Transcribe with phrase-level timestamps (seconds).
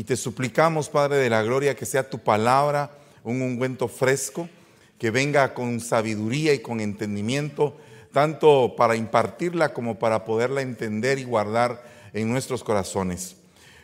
[0.00, 2.90] Y te suplicamos, Padre de la Gloria, que sea tu palabra
[3.22, 4.48] un ungüento fresco,
[4.98, 7.76] que venga con sabiduría y con entendimiento,
[8.10, 11.84] tanto para impartirla como para poderla entender y guardar
[12.14, 13.36] en nuestros corazones.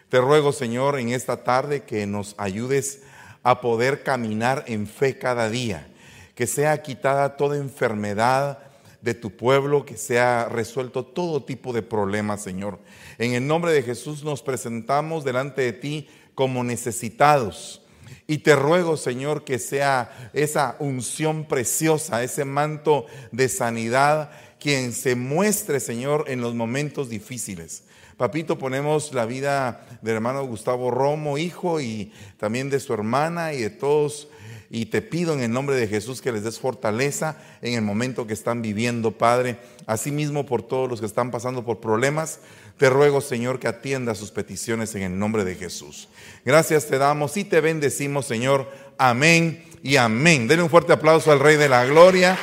[0.09, 3.03] Te ruego, Señor, en esta tarde que nos ayudes
[3.43, 5.87] a poder caminar en fe cada día,
[6.35, 8.61] que sea quitada toda enfermedad
[9.03, 12.79] de tu pueblo, que sea resuelto todo tipo de problemas, Señor.
[13.19, 17.83] En el nombre de Jesús nos presentamos delante de ti como necesitados
[18.27, 25.15] y te ruego, Señor, que sea esa unción preciosa, ese manto de sanidad, quien se
[25.15, 27.85] muestre, Señor, en los momentos difíciles.
[28.17, 33.61] Papito, ponemos la vida del hermano Gustavo Romo, hijo, y también de su hermana y
[33.61, 34.29] de todos.
[34.71, 38.27] Y te pido en el nombre de Jesús que les des fortaleza en el momento
[38.27, 39.59] que están viviendo, Padre.
[39.87, 42.41] Asimismo, por todos los que están pasando por problemas,
[42.77, 46.09] te ruego, Señor, que atienda sus peticiones en el nombre de Jesús.
[46.45, 48.71] Gracias te damos y te bendecimos, Señor.
[48.99, 50.49] Amén y amén.
[50.49, 52.37] Denle un fuerte aplauso al Rey de la Gloria.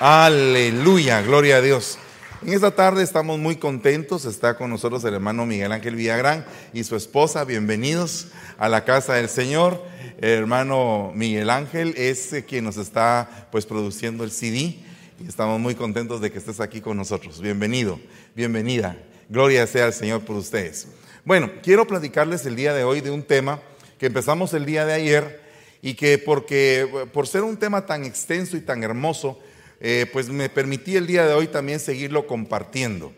[0.00, 1.98] Aleluya, gloria a Dios.
[2.44, 4.24] En esta tarde estamos muy contentos.
[4.24, 7.44] Está con nosotros el hermano Miguel Ángel Villagrán y su esposa.
[7.44, 9.82] Bienvenidos a la casa del Señor.
[10.18, 14.76] Hermano Miguel Ángel es quien nos está pues produciendo el CD
[15.20, 17.42] y estamos muy contentos de que estés aquí con nosotros.
[17.42, 18.00] Bienvenido,
[18.34, 18.96] bienvenida.
[19.28, 20.88] Gloria sea al Señor por ustedes.
[21.24, 23.60] Bueno, quiero platicarles el día de hoy de un tema
[23.98, 25.42] que empezamos el día de ayer
[25.82, 29.38] y que porque por ser un tema tan extenso y tan hermoso,
[29.80, 33.12] eh, pues me permití el día de hoy también seguirlo compartiendo.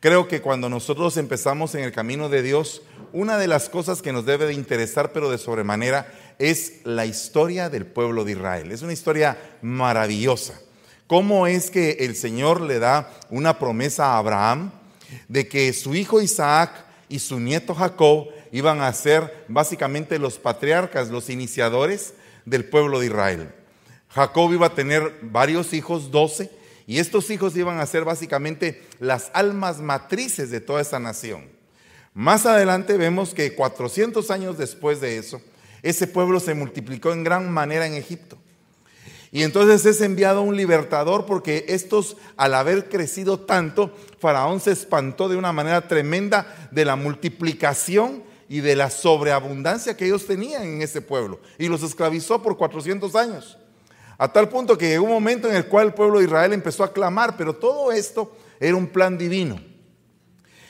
[0.00, 4.12] Creo que cuando nosotros empezamos en el camino de Dios, una de las cosas que
[4.12, 8.72] nos debe de interesar, pero de sobremanera, es la historia del pueblo de Israel.
[8.72, 10.60] Es una historia maravillosa.
[11.06, 14.70] ¿Cómo es que el Señor le da una promesa a Abraham
[15.28, 16.72] de que su hijo Isaac
[17.08, 22.12] y su nieto Jacob iban a ser básicamente los patriarcas, los iniciadores
[22.44, 23.54] del pueblo de Israel?
[24.10, 26.50] Jacob iba a tener varios hijos, doce,
[26.86, 31.44] y estos hijos iban a ser básicamente las almas matrices de toda esa nación.
[32.14, 35.40] Más adelante vemos que 400 años después de eso,
[35.82, 38.38] ese pueblo se multiplicó en gran manera en Egipto.
[39.32, 45.28] Y entonces es enviado un libertador porque estos, al haber crecido tanto, Faraón se espantó
[45.28, 50.82] de una manera tremenda de la multiplicación y de la sobreabundancia que ellos tenían en
[50.82, 51.40] ese pueblo.
[51.58, 53.58] Y los esclavizó por 400 años.
[54.18, 56.84] A tal punto que llegó un momento en el cual el pueblo de Israel empezó
[56.84, 59.60] a clamar, pero todo esto era un plan divino.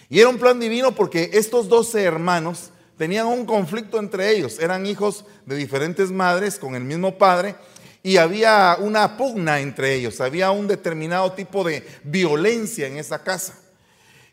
[0.08, 4.58] Y era un plan divino porque estos 12 hermanos tenían un conflicto entre ellos.
[4.58, 7.56] Eran hijos de diferentes madres con el mismo padre
[8.02, 13.58] y había una pugna entre ellos, había un determinado tipo de violencia en esa casa.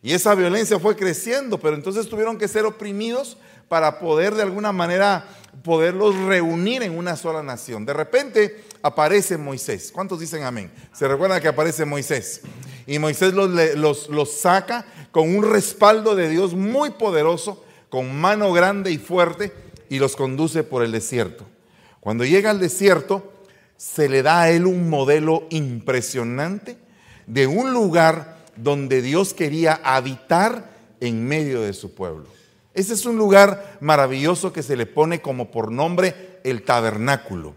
[0.04, 3.38] Y esa violencia fue creciendo, pero entonces tuvieron que ser oprimidos
[3.70, 5.26] para poder de alguna manera
[5.64, 7.86] poderlos reunir en una sola nación.
[7.86, 9.92] De repente aparece Moisés.
[9.92, 10.72] ¿Cuántos dicen amén?
[10.94, 12.42] Se recuerda que aparece Moisés.
[12.86, 18.52] Y Moisés los, los, los saca con un respaldo de Dios muy poderoso, con mano
[18.52, 19.52] grande y fuerte,
[19.90, 21.46] y los conduce por el desierto.
[22.00, 23.32] Cuando llega al desierto,
[23.78, 26.78] se le da a él un modelo impresionante
[27.26, 32.26] de un lugar donde Dios quería habitar en medio de su pueblo.
[32.74, 37.56] Ese es un lugar maravilloso que se le pone como por nombre el tabernáculo.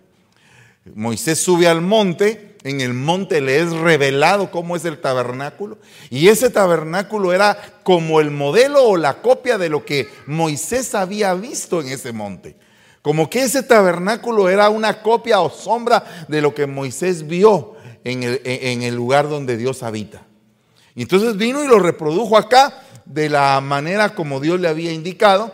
[0.95, 5.79] Moisés sube al monte, en el monte le es revelado cómo es el tabernáculo,
[6.11, 11.35] y ese tabernáculo era como el modelo o la copia de lo que Moisés había
[11.35, 12.57] visto en ese monte.
[13.03, 18.23] Como que ese tabernáculo era una copia o sombra de lo que Moisés vio en
[18.83, 20.23] el, lugar donde Dios habita.
[20.95, 25.53] Y entonces vino y lo reprodujo acá de la manera como Dios le había indicado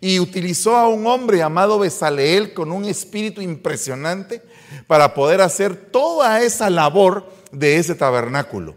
[0.00, 4.42] y utilizó a un hombre llamado Besaleel con un espíritu impresionante
[4.88, 8.74] para poder hacer toda esa labor de ese tabernáculo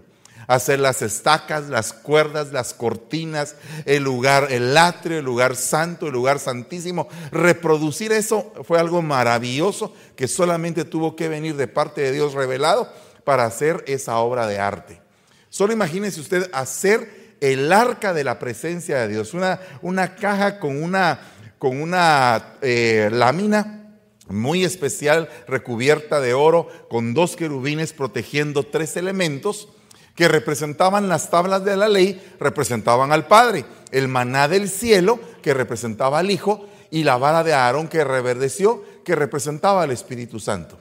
[0.54, 3.56] hacer las estacas, las cuerdas, las cortinas,
[3.86, 7.08] el lugar, el atrio, el lugar santo, el lugar santísimo.
[7.32, 12.92] Reproducir eso fue algo maravilloso que solamente tuvo que venir de parte de Dios revelado
[13.24, 15.02] para hacer esa obra de arte.
[15.50, 20.84] Solo imagínese usted hacer el arca de la presencia de Dios, una, una caja con
[20.84, 21.20] una,
[21.60, 23.81] con una eh, lámina
[24.28, 29.70] muy especial recubierta de oro, con dos querubines protegiendo tres elementos
[30.16, 35.54] que representaban las tablas de la ley, representaban al Padre, el maná del cielo, que
[35.54, 40.78] representaba al Hijo, y la vara de Aarón que reverdeció, que representaba al Espíritu Santo.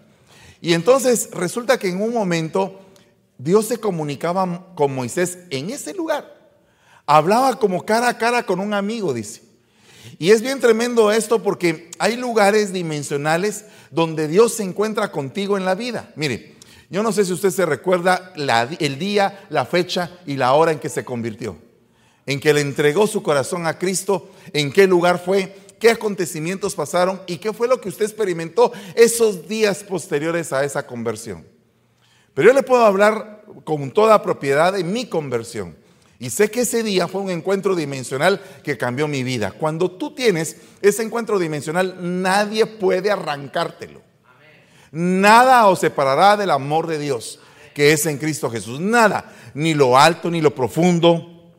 [0.61, 2.81] Y entonces resulta que en un momento
[3.39, 6.39] Dios se comunicaba con Moisés en ese lugar.
[7.07, 9.50] Hablaba como cara a cara con un amigo, dice.
[10.19, 15.65] Y es bien tremendo esto porque hay lugares dimensionales donde Dios se encuentra contigo en
[15.65, 16.13] la vida.
[16.17, 16.57] Mire,
[16.91, 20.79] yo no sé si usted se recuerda el día, la fecha y la hora en
[20.81, 21.57] que se convirtió,
[22.27, 27.23] en que le entregó su corazón a Cristo, en qué lugar fue, qué acontecimientos pasaron
[27.27, 31.47] y qué fue lo que usted experimentó esos días posteriores a esa conversión.
[32.35, 35.77] Pero yo le puedo hablar con toda propiedad de mi conversión.
[36.21, 39.51] Y sé que ese día fue un encuentro dimensional que cambió mi vida.
[39.51, 44.03] Cuando tú tienes ese encuentro dimensional, nadie puede arrancártelo.
[44.93, 47.41] Nada os separará del amor de Dios
[47.75, 48.81] que es en Cristo Jesús.
[48.81, 51.51] Nada, ni lo alto, ni lo profundo,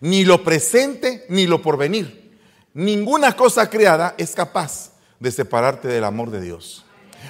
[0.00, 2.38] ni lo presente, ni lo porvenir.
[2.74, 6.84] Ninguna cosa creada es capaz de separarte del amor de Dios.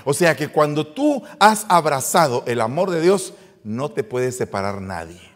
[0.04, 4.81] O sea que cuando tú has abrazado el amor de Dios, no te puede separar
[4.81, 5.33] nadie.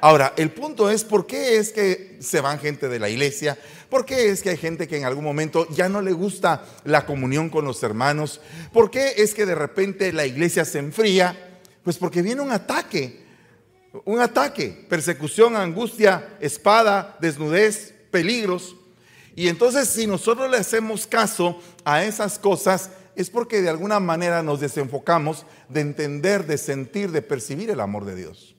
[0.00, 3.58] Ahora, el punto es por qué es que se van gente de la iglesia,
[3.88, 7.06] por qué es que hay gente que en algún momento ya no le gusta la
[7.06, 8.40] comunión con los hermanos,
[8.72, 13.24] por qué es que de repente la iglesia se enfría, pues porque viene un ataque,
[14.04, 18.76] un ataque, persecución, angustia, espada, desnudez, peligros.
[19.34, 24.42] Y entonces si nosotros le hacemos caso a esas cosas, es porque de alguna manera
[24.42, 28.57] nos desenfocamos de entender, de sentir, de percibir el amor de Dios.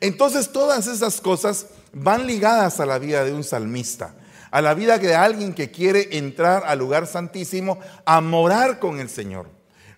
[0.00, 4.14] Entonces todas esas cosas van ligadas a la vida de un salmista,
[4.50, 9.08] a la vida de alguien que quiere entrar al lugar santísimo a morar con el
[9.08, 9.48] Señor.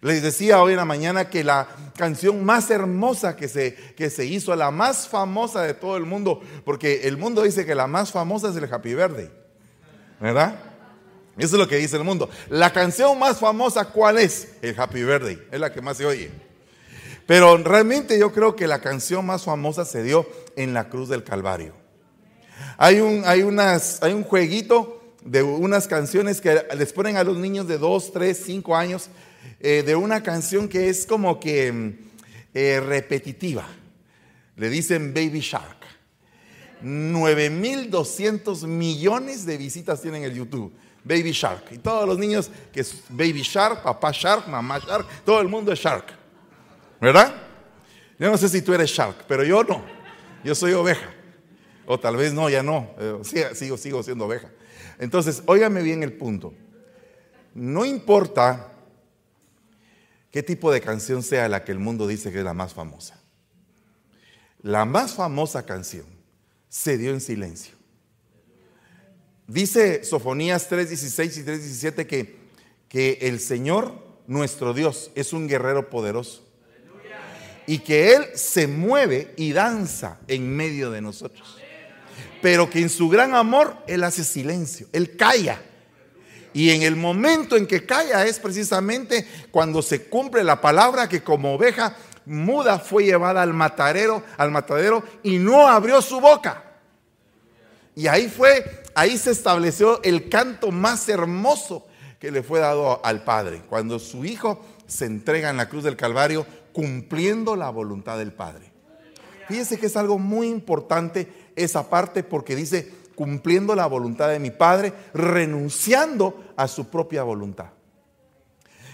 [0.02, 1.66] Les decía hoy en la mañana que la
[1.96, 6.40] canción más hermosa que se, que se hizo, la más famosa de todo el mundo,
[6.64, 9.30] porque el mundo dice que la más famosa es el Happy Verde,
[10.20, 10.54] ¿verdad?
[11.36, 12.30] Eso es lo que dice el mundo.
[12.48, 14.54] La canción más famosa, ¿cuál es?
[14.62, 16.45] El Happy Verde, es la que más se oye.
[17.26, 21.24] Pero realmente yo creo que la canción más famosa se dio en la cruz del
[21.24, 21.74] Calvario.
[22.78, 27.36] Hay un, hay unas, hay un jueguito de unas canciones que les ponen a los
[27.36, 29.08] niños de 2, 3, 5 años,
[29.60, 31.98] eh, de una canción que es como que
[32.54, 33.66] eh, repetitiva.
[34.56, 35.76] Le dicen Baby Shark.
[36.82, 40.72] 9.200 millones de visitas tienen el YouTube.
[41.02, 41.72] Baby Shark.
[41.72, 45.72] Y todos los niños que es Baby Shark, papá Shark, mamá Shark, todo el mundo
[45.72, 46.25] es Shark.
[47.00, 47.34] ¿Verdad?
[48.18, 49.84] Yo no sé si tú eres shark, pero yo no.
[50.42, 51.12] Yo soy oveja.
[51.86, 52.90] O tal vez no, ya no.
[52.98, 54.50] Eh, sigo, sigo siendo oveja.
[54.98, 56.54] Entonces, óigame bien el punto.
[57.54, 58.72] No importa
[60.30, 63.20] qué tipo de canción sea la que el mundo dice que es la más famosa.
[64.62, 66.06] La más famosa canción
[66.68, 67.74] se dio en silencio.
[69.46, 72.36] Dice Sofonías 3:16 y 3:17 que,
[72.88, 73.94] que el Señor,
[74.26, 76.45] nuestro Dios, es un guerrero poderoso
[77.66, 81.58] y que Él se mueve y danza en medio de nosotros.
[82.40, 85.60] Pero que en su gran amor Él hace silencio, Él calla.
[86.52, 91.22] Y en el momento en que calla es precisamente cuando se cumple la palabra que
[91.22, 96.62] como oveja muda fue llevada al matadero, al matadero y no abrió su boca.
[97.94, 101.86] Y ahí fue, ahí se estableció el canto más hermoso
[102.18, 105.96] que le fue dado al Padre, cuando su hijo se entrega en la cruz del
[105.96, 106.46] Calvario
[106.76, 108.70] cumpliendo la voluntad del Padre.
[109.48, 111.26] Fíjese que es algo muy importante
[111.56, 117.70] esa parte porque dice cumpliendo la voluntad de mi Padre, renunciando a su propia voluntad.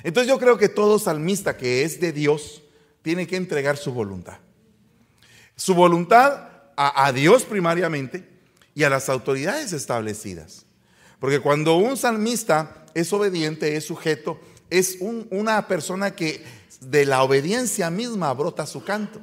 [0.05, 2.62] Entonces yo creo que todo salmista que es de Dios
[3.03, 4.39] tiene que entregar su voluntad.
[5.57, 8.29] Su voluntad a, Dios primariamente
[8.77, 10.67] y a las autoridades establecidas.
[11.19, 14.39] Porque cuando un salmista es obediente, es sujeto,
[14.71, 19.21] es una persona que de la obediencia misma brota su canto.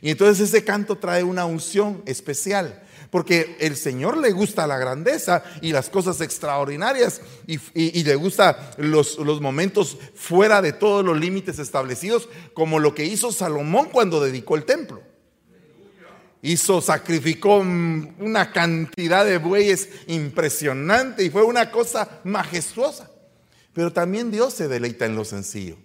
[0.00, 5.44] Y entonces ese canto trae una unción especial, porque el Señor le gusta la grandeza
[5.60, 11.58] y las cosas extraordinarias y, le gusta los, los, momentos fuera de todos los límites
[11.58, 15.02] establecidos, como lo que hizo Salomón cuando dedicó el templo.
[16.44, 23.08] Hizo, sacrificó una cantidad de bueyes impresionante y fue una cosa majestuosa.
[23.72, 25.76] Pero también Dios se deleita en lo sencillo.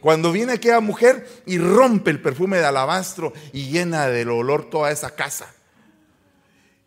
[0.00, 4.90] Cuando viene aquella mujer y rompe el perfume de alabastro y llena del olor toda
[4.90, 5.52] esa casa.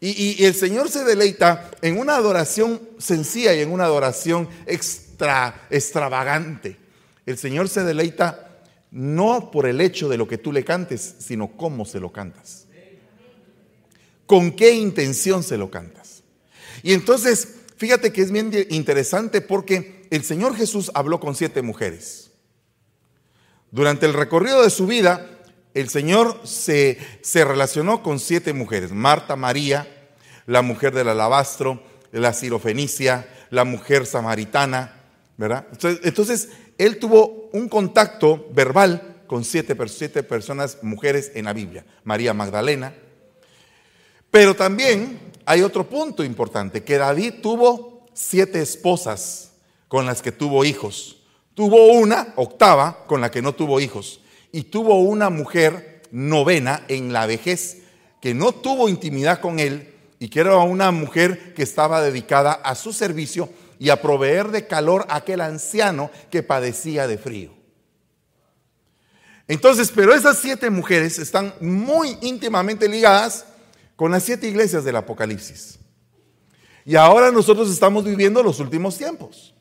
[0.06, 6.78] Y, el Señor se deleita en una adoración sencilla y en una adoración extra, extravagante.
[7.26, 8.60] El Señor se deleita
[8.92, 12.66] no por el hecho de lo que tú le cantes, sino cómo se lo cantas.
[14.26, 16.24] Con qué intención se lo cantas.
[16.82, 22.23] Y entonces, fíjate que es bien interesante porque el Señor Jesús habló con siete mujeres.
[23.74, 25.26] Durante el recorrido de su vida,
[25.74, 28.92] el Señor se, se relacionó con siete mujeres.
[28.92, 29.88] Marta, María,
[30.46, 35.02] la mujer del alabastro, la sirofenicia, la mujer samaritana,
[35.38, 35.66] ¿verdad?
[36.04, 41.84] Entonces, él tuvo un contacto verbal con siete, siete personas, mujeres en la Biblia.
[42.04, 42.94] María Magdalena.
[44.30, 49.54] Pero también hay otro punto importante, que David tuvo siete esposas
[49.88, 51.23] con las que tuvo hijos.
[51.54, 54.22] Tuvo una octava con la que no tuvo hijos.
[54.52, 57.80] Y tuvo una mujer novena en la vejez
[58.22, 62.76] que no tuvo intimidad con él y que era una mujer que estaba dedicada a
[62.76, 67.52] su servicio y a proveer de calor a aquel anciano que padecía de frío.
[69.48, 73.46] Entonces, pero esas siete mujeres están muy íntimamente ligadas
[73.96, 75.80] con las siete iglesias del Apocalipsis.
[76.86, 79.53] Y ahora nosotros estamos viviendo los últimos tiempos.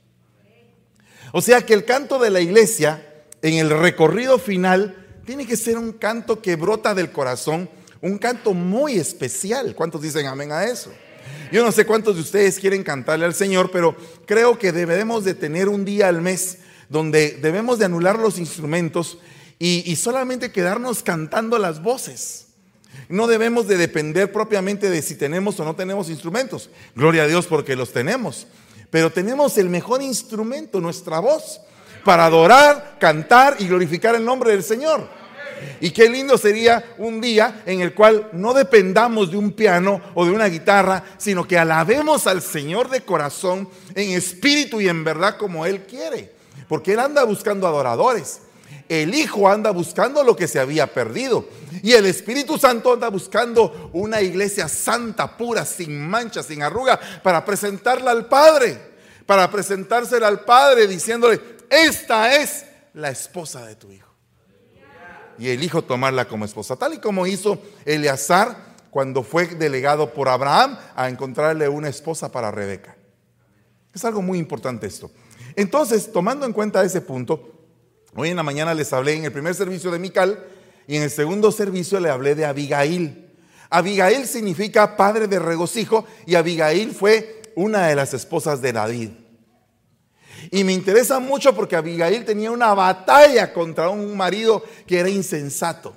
[1.33, 3.07] O sea que el canto de la iglesia
[3.41, 7.71] en el recorrido final tiene que ser un canto que brota del corazón,
[8.03, 9.75] un canto muy especial.
[9.75, 10.93] ¿Cuántos dicen amén a eso?
[11.51, 13.97] Yo no sé cuántos de ustedes quieren cantarle al Señor, pero
[14.27, 16.59] creo que debemos de tener un día al mes
[16.91, 19.19] donde debemos de anular los instrumentos
[19.59, 22.49] y, y solamente quedarnos cantando las voces.
[23.09, 26.69] No debemos de depender propiamente de si tenemos o no tenemos instrumentos.
[26.95, 28.47] Gloria a Dios porque los tenemos
[28.93, 31.63] pero tenemos el mejor instrumento, nuestra voz,
[32.05, 35.09] para adorar, cantar y glorificar el nombre del Señor.
[35.81, 40.27] Y qué lindo sería un día en el cual no dependamos de un piano o
[40.27, 45.39] de una guitarra, sino que alabemos al Señor de corazón, en espíritu y en verdad
[45.39, 46.31] como Él quiere.
[46.69, 48.43] Porque Él anda buscando adoradores.
[48.89, 51.47] El Hijo anda buscando lo que se había perdido.
[51.83, 57.45] Y el Espíritu Santo anda buscando una iglesia santa, pura, sin mancha, sin arruga, para
[57.45, 58.93] presentarla al Padre.
[59.27, 64.09] Para presentársela al Padre diciéndole, esta es la esposa de tu Hijo.
[65.39, 70.29] Y el Hijo tomarla como esposa, tal y como hizo Eleazar cuando fue delegado por
[70.29, 72.95] Abraham a encontrarle una esposa para Rebeca.
[73.95, 75.11] Es algo muy importante esto.
[75.57, 77.52] Entonces, tomando en cuenta ese punto,
[78.15, 80.45] Hoy en la mañana les hablé en el primer servicio de Mical
[80.87, 83.31] y en el segundo servicio le hablé de Abigail.
[83.71, 89.11] Abigail significa padre de regocijo y Abigail fue una de las esposas de David.
[90.51, 95.97] Y me interesa mucho porque Abigail tenía una batalla contra un marido que era insensato.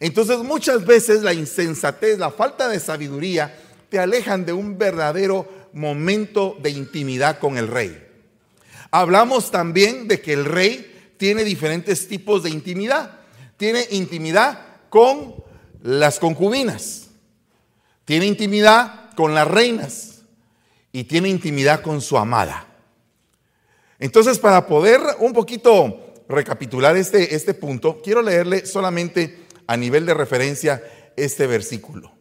[0.00, 3.54] Entonces muchas veces la insensatez, la falta de sabiduría
[3.90, 8.05] te alejan de un verdadero momento de intimidad con el rey.
[8.98, 13.20] Hablamos también de que el rey tiene diferentes tipos de intimidad.
[13.58, 15.34] Tiene intimidad con
[15.82, 17.08] las concubinas,
[18.06, 20.22] tiene intimidad con las reinas
[20.92, 22.66] y tiene intimidad con su amada.
[23.98, 30.14] Entonces, para poder un poquito recapitular este, este punto, quiero leerle solamente a nivel de
[30.14, 30.82] referencia
[31.16, 32.12] este versículo.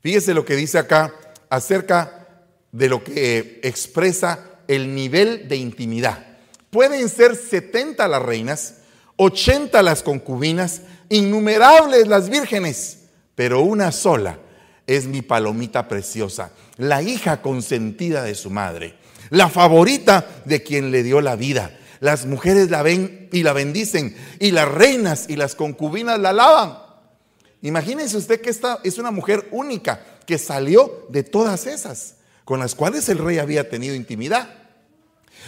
[0.00, 1.12] Fíjese lo que dice acá
[1.50, 6.26] acerca de lo que expresa el nivel de intimidad.
[6.70, 8.76] Pueden ser 70 las reinas,
[9.16, 13.00] 80 las concubinas, innumerables las vírgenes,
[13.34, 14.38] pero una sola
[14.86, 18.94] es mi palomita preciosa, la hija consentida de su madre,
[19.30, 21.78] la favorita de quien le dio la vida.
[22.00, 26.78] Las mujeres la ven y la bendicen, y las reinas y las concubinas la alaban.
[27.62, 32.74] Imagínense usted que esta es una mujer única que salió de todas esas con las
[32.74, 34.48] cuales el rey había tenido intimidad.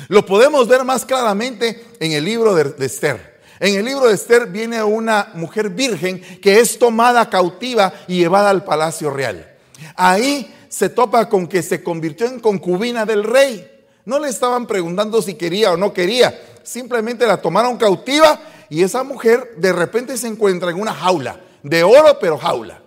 [0.09, 3.41] Lo podemos ver más claramente en el libro de, Esther.
[3.61, 8.51] En el libro de Esther viene una mujer virgen que es tomada cautiva y llevada
[8.51, 9.57] al palacio real.
[9.97, 13.71] Ahí se topa con que se convirtió en concubina del rey.
[14.05, 19.03] No le estaban preguntando si quería o no quería, simplemente la tomaron cautiva y esa
[19.03, 22.83] mujer de repente se encuentra en una jaula, de oro pero jaula.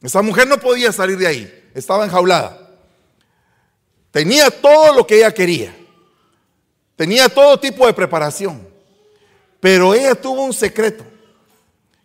[0.00, 2.61] Esa mujer no podía salir de ahí, estaba enjaulada.
[4.12, 5.74] Tenía todo lo que ella quería.
[6.94, 8.68] Tenía todo tipo de preparación.
[9.58, 11.04] Pero ella tuvo un secreto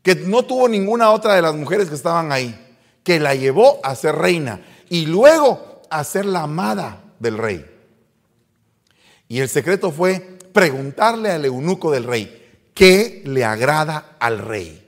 [0.02, 2.58] que no tuvo ninguna otra de las mujeres que estaban ahí,
[3.04, 7.66] que la llevó a ser reina y luego a ser la amada del rey.
[9.28, 14.88] Y el secreto fue preguntarle al eunuco del rey, ¿qué le agrada al rey?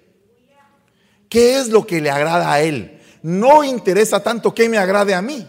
[1.28, 3.02] ¿Qué es lo que le agrada a él?
[3.22, 5.46] No interesa tanto que me agrade a mí.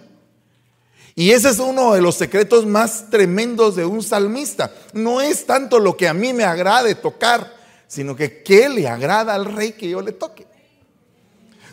[1.20, 4.72] Y ese es uno de los secretos más tremendos de un salmista.
[4.94, 7.52] No es tanto lo que a mí me agrade tocar,
[7.86, 10.46] sino que qué le agrada al rey que yo le toque.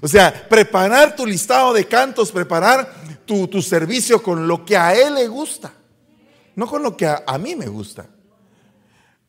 [0.02, 2.94] O sea, preparar tu listado de cantos, preparar
[3.26, 5.72] tu, servicio con lo que a él le gusta,
[6.58, 8.06] no con lo que a, a mí me gusta.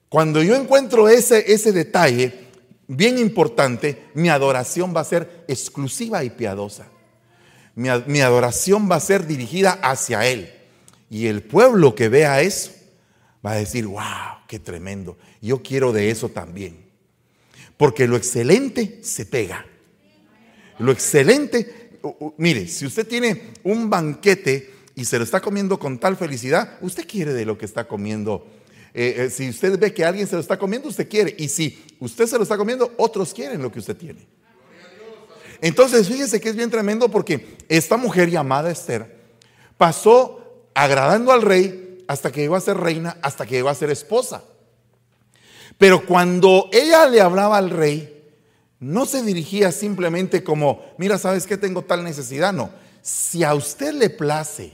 [0.09, 2.49] Cuando yo encuentro ese, ese detalle
[2.89, 6.89] bien importante, mi adoración va a ser exclusiva y piadosa.
[7.79, 10.53] Mi, mi adoración va a ser dirigida hacia Él.
[11.09, 12.73] Y el pueblo que vea eso
[13.45, 14.03] va a decir, wow,
[14.49, 15.17] qué tremendo.
[15.41, 16.77] Yo quiero de eso también.
[17.77, 19.65] Porque lo excelente se pega.
[20.81, 21.93] Lo excelente,
[22.37, 27.07] mire, si usted tiene un banquete y se lo está comiendo con tal felicidad, usted
[27.07, 28.45] quiere de lo que está comiendo.
[28.93, 31.35] Eh, eh, si usted ve que alguien se lo está comiendo, usted quiere.
[31.39, 34.27] Y si usted se lo está comiendo, otros quieren lo que usted tiene.
[35.61, 39.19] Entonces, fíjese que es bien tremendo porque esta mujer llamada Esther
[39.77, 43.91] pasó agradando al rey hasta que llegó a ser reina, hasta que llegó a ser
[43.91, 44.43] esposa.
[45.77, 48.25] Pero cuando ella le hablaba al rey,
[48.81, 51.57] no se dirigía simplemente como, mira, ¿sabes qué?
[51.57, 52.53] Tengo tal necesidad.
[52.53, 52.71] No,
[53.03, 54.73] si a usted le place,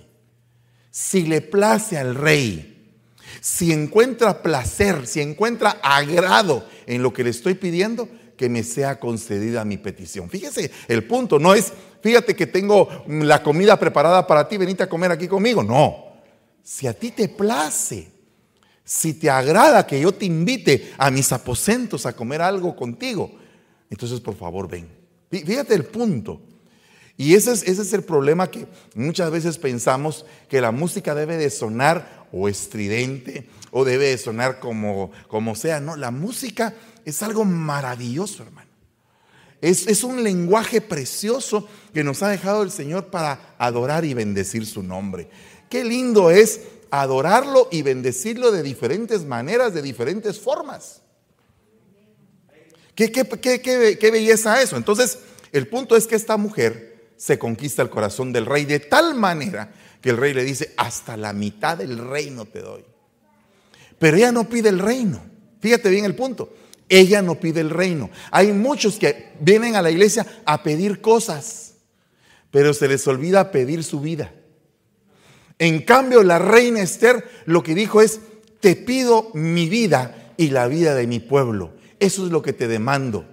[0.91, 2.93] si le place al rey,
[3.41, 8.99] si encuentra placer, si encuentra agrado en lo que le estoy pidiendo, que me sea
[8.99, 10.29] concedida mi petición.
[10.29, 11.73] Fíjese, el punto no es,
[12.03, 15.63] fíjate que tengo la comida preparada para ti, venite a comer aquí conmigo.
[15.63, 15.97] No,
[16.63, 18.11] si a ti te place,
[18.85, 23.31] si te agrada que yo te invite a mis aposentos a comer algo contigo,
[23.91, 24.89] entonces por favor ven.
[25.31, 26.41] Fíjate el punto.
[27.17, 31.37] Y ese es, ese es el problema que muchas veces pensamos que la música debe
[31.37, 35.81] de sonar o estridente o debe de sonar como, como sea.
[35.81, 36.75] No, la música
[37.05, 38.71] es algo maravilloso, hermano.
[39.61, 44.67] Es, es, un lenguaje precioso que nos ha dejado el Señor para adorar y bendecir
[44.67, 45.29] su nombre.
[45.71, 51.01] Qué lindo es adorarlo y bendecirlo de diferentes maneras, de diferentes formas.
[52.95, 54.77] ¿Qué, qué, qué, qué belleza eso?
[54.77, 55.19] Entonces,
[55.51, 59.73] el punto es que esta mujer se conquista el corazón del rey de tal manera
[60.01, 62.85] que el rey le dice, hasta la mitad del reino te doy.
[63.99, 65.23] Pero ella no pide el reino.
[65.61, 66.53] Fíjate bien el punto.
[66.89, 68.11] Ella no pide el reino.
[68.31, 71.75] Hay muchos que vienen a la iglesia a pedir cosas,
[72.51, 74.33] pero se les olvida pedir su vida.
[75.59, 78.21] En cambio, la reina Esther lo que dijo es,
[78.61, 81.73] te pido mi vida y la vida de mi pueblo.
[82.01, 83.27] Eso es lo que te demando.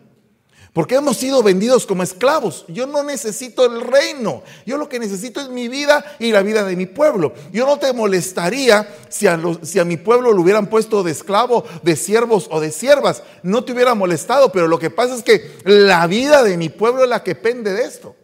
[0.73, 2.63] Porque hemos sido vendidos como esclavos.
[2.69, 4.41] Yo no necesito el reino.
[4.65, 7.33] Yo lo que necesito es mi vida y la vida de mi pueblo.
[7.51, 11.65] Yo no te molestaría si a, si a mi pueblo lo hubieran puesto de esclavo,
[11.83, 13.21] de siervos o de siervas.
[13.43, 17.03] No te hubiera molestado, pero lo que pasa es que la vida de mi pueblo
[17.03, 18.15] es la que pende de esto.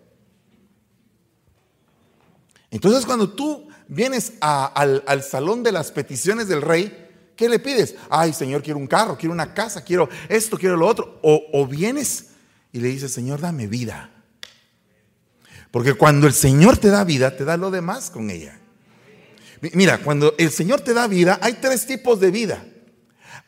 [2.72, 7.04] Entonces cuando tú vienes al, al salón de las peticiones del rey,
[7.36, 7.94] ¿Qué le pides?
[8.10, 11.20] Ay, Señor, quiero un carro, quiero una casa, quiero esto, quiero lo otro.
[11.22, 12.30] O, o, vienes
[12.72, 14.12] y le dices, Señor, dame vida.
[15.72, 18.60] Porque cuando el Señor te da vida, te da lo demás con ella.
[19.74, 22.64] Mira, cuando el Señor te da vida, hay tres tipos de vida.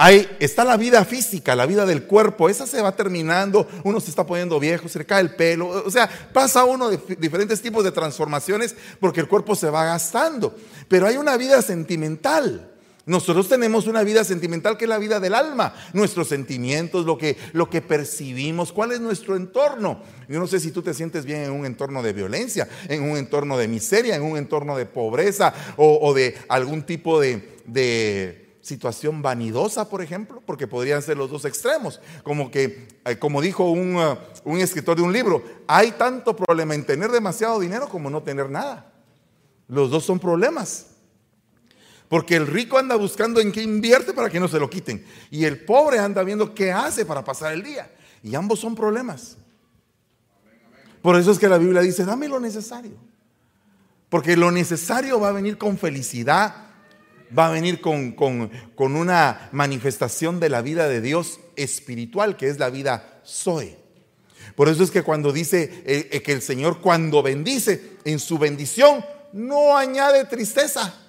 [0.02, 4.10] Hay, está la vida física, la vida del cuerpo, esa se va terminando, uno se
[4.10, 7.84] está poniendo viejo, se le cae el pelo, o sea, pasa uno de diferentes tipos
[7.84, 10.56] de transformaciones porque el cuerpo se va gastando.
[10.88, 12.72] Pero hay una vida sentimental.
[13.10, 17.38] Nosotros tenemos una vida sentimental que es la vida del alma, nuestros sentimientos, lo que,
[17.54, 20.04] lo que percibimos, cuál es nuestro entorno.
[20.28, 23.18] Yo no sé si tú te sientes bien en un entorno de violencia, en un
[23.18, 29.90] entorno de miseria, en un entorno de pobreza o, de algún tipo de, situación vanidosa,
[29.90, 32.00] por ejemplo, porque podrían ser los dos extremos.
[32.22, 36.76] Como que, eh, como dijo un, uh, un escritor de un libro, hay tanto problema
[36.76, 38.94] en tener demasiado dinero como no tener nada.
[39.68, 40.99] Los dos son problemas.
[42.10, 45.06] Porque el rico anda buscando en qué invierte para que no se lo quiten.
[45.30, 47.90] Y el pobre anda viendo qué hace para pasar el día.
[48.24, 49.38] Y ambos son problemas.
[51.04, 52.98] Por eso es que la Biblia dice, dame lo necesario.
[54.10, 56.56] Porque lo necesario va a venir con felicidad,
[57.38, 58.50] va a venir con, con,
[58.96, 63.78] una manifestación de la vida de Dios espiritual, que es la vida Zoe.
[64.56, 68.40] Por eso es que cuando dice eh, eh, que el Señor cuando bendice, en su
[68.40, 71.09] bendición no añade tristeza.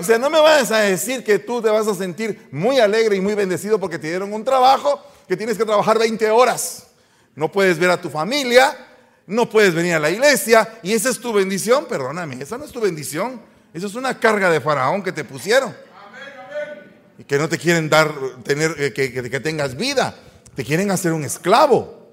[0.00, 3.16] O sea, no me vas a decir que tú te vas a sentir muy alegre
[3.16, 6.86] y muy bendecido porque te dieron un trabajo que tienes que trabajar 20 horas.
[7.34, 8.74] No puedes ver a tu familia,
[9.26, 11.84] no puedes venir a la iglesia y esa es tu bendición.
[11.84, 13.42] Perdóname, esa no es tu bendición.
[13.74, 15.76] Eso es una carga de faraón que te pusieron.
[17.18, 18.10] Y que no te quieren dar,
[18.42, 20.16] tener, eh, que, que tengas vida.
[20.54, 22.08] Te quieren hacer un esclavo.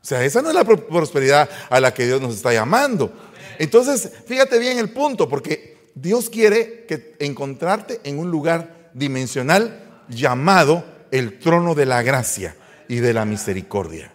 [0.00, 3.12] O sea, esa no es la prosperidad a la que Dios nos está llamando.
[3.58, 10.84] Entonces, fíjate bien el punto, porque Dios quiere que encontrarte en un lugar dimensional llamado
[11.10, 12.54] el trono de la gracia
[12.86, 14.12] y de la misericordia.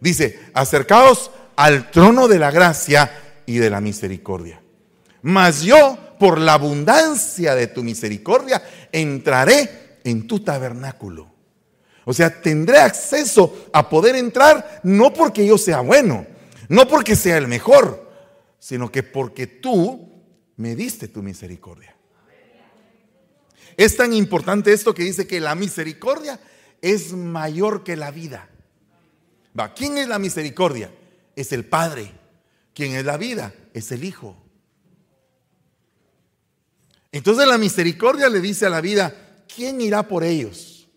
[0.00, 4.62] Dice, acercaos al trono de la gracia y de la misericordia.
[5.20, 11.30] Mas yo, por la abundancia de tu misericordia, entraré en tu tabernáculo.
[12.06, 16.26] O sea, tendré acceso a poder entrar no porque yo sea bueno,
[16.70, 18.10] no porque sea el mejor,
[18.58, 20.13] sino que porque tú
[20.56, 21.94] me diste tu misericordia.
[23.76, 26.40] Es tan importante esto que dice que la misericordia
[26.80, 28.48] es mayor que la vida.
[29.58, 30.92] Va, ¿quién es la misericordia?
[31.34, 32.12] Es el Padre.
[32.72, 33.54] ¿Quién es la vida?
[33.72, 34.36] Es el Hijo.
[37.10, 40.88] Entonces la misericordia le dice a la vida, ¿quién irá por ellos?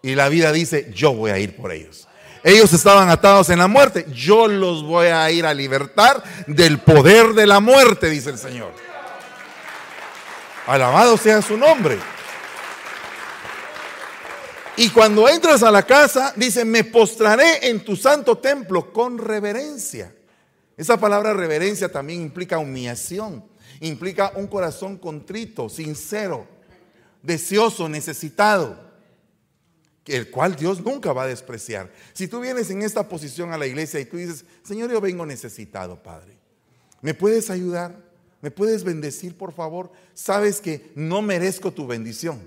[0.00, 2.08] Y la vida dice, yo voy a ir por ellos.
[2.44, 7.34] Ellos estaban atados en la muerte, yo los voy a ir a libertar del poder
[7.34, 8.72] de la muerte, dice el Señor.
[10.66, 11.98] Alabado sea su nombre.
[14.76, 20.14] Y cuando entras a la casa, dice, me postraré en tu santo templo con reverencia.
[20.76, 23.44] Esa palabra reverencia también implica humillación,
[23.80, 26.46] implica un corazón contrito, sincero,
[27.22, 28.91] deseoso, necesitado,
[30.06, 31.92] el cual Dios nunca va a despreciar.
[32.12, 35.24] Si tú vienes en esta posición a la iglesia y tú dices, Señor, yo vengo
[35.24, 36.36] necesitado, Padre,
[37.00, 37.96] ¿me puedes ayudar?
[38.40, 39.92] ¿Me puedes bendecir, por favor?
[40.14, 42.40] Sabes que no merezco tu bendición,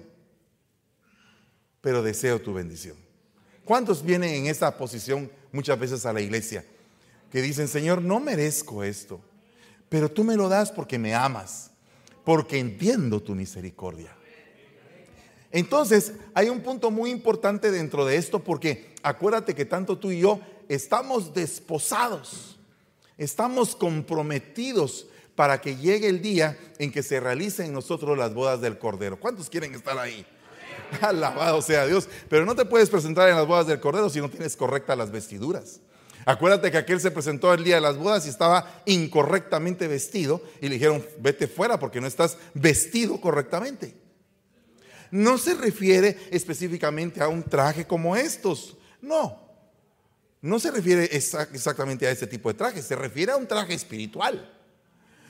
[1.80, 2.98] pero deseo tu bendición.
[3.64, 6.66] ¿Cuántos vienen en esta posición muchas veces a la iglesia?
[7.32, 9.22] Que dicen, Señor, no merezco esto,
[9.88, 11.72] pero tú me lo das porque me amas,
[12.24, 14.15] porque entiendo tu misericordia.
[15.56, 20.20] Entonces, hay un punto muy importante dentro de esto porque acuérdate que tanto tú y
[20.20, 22.60] yo estamos desposados,
[23.18, 28.60] estamos comprometidos para que llegue el día en que se realicen en nosotros las bodas
[28.60, 29.18] del Cordero.
[29.18, 30.26] ¿Cuántos quieren estar ahí?
[31.02, 32.10] Alabado sea Dios.
[32.28, 35.10] Pero no te puedes presentar en las bodas del Cordero si no tienes correctas las
[35.10, 35.80] vestiduras.
[36.26, 40.68] Acuérdate que aquel se presentó el día de las bodas y estaba incorrectamente vestido y
[40.68, 44.04] le dijeron, vete fuera porque no estás vestido correctamente.
[45.12, 49.46] No se refiere específicamente a un traje como estos, no.
[50.42, 54.52] No se refiere exactamente a ese tipo de traje, se refiere a un traje espiritual.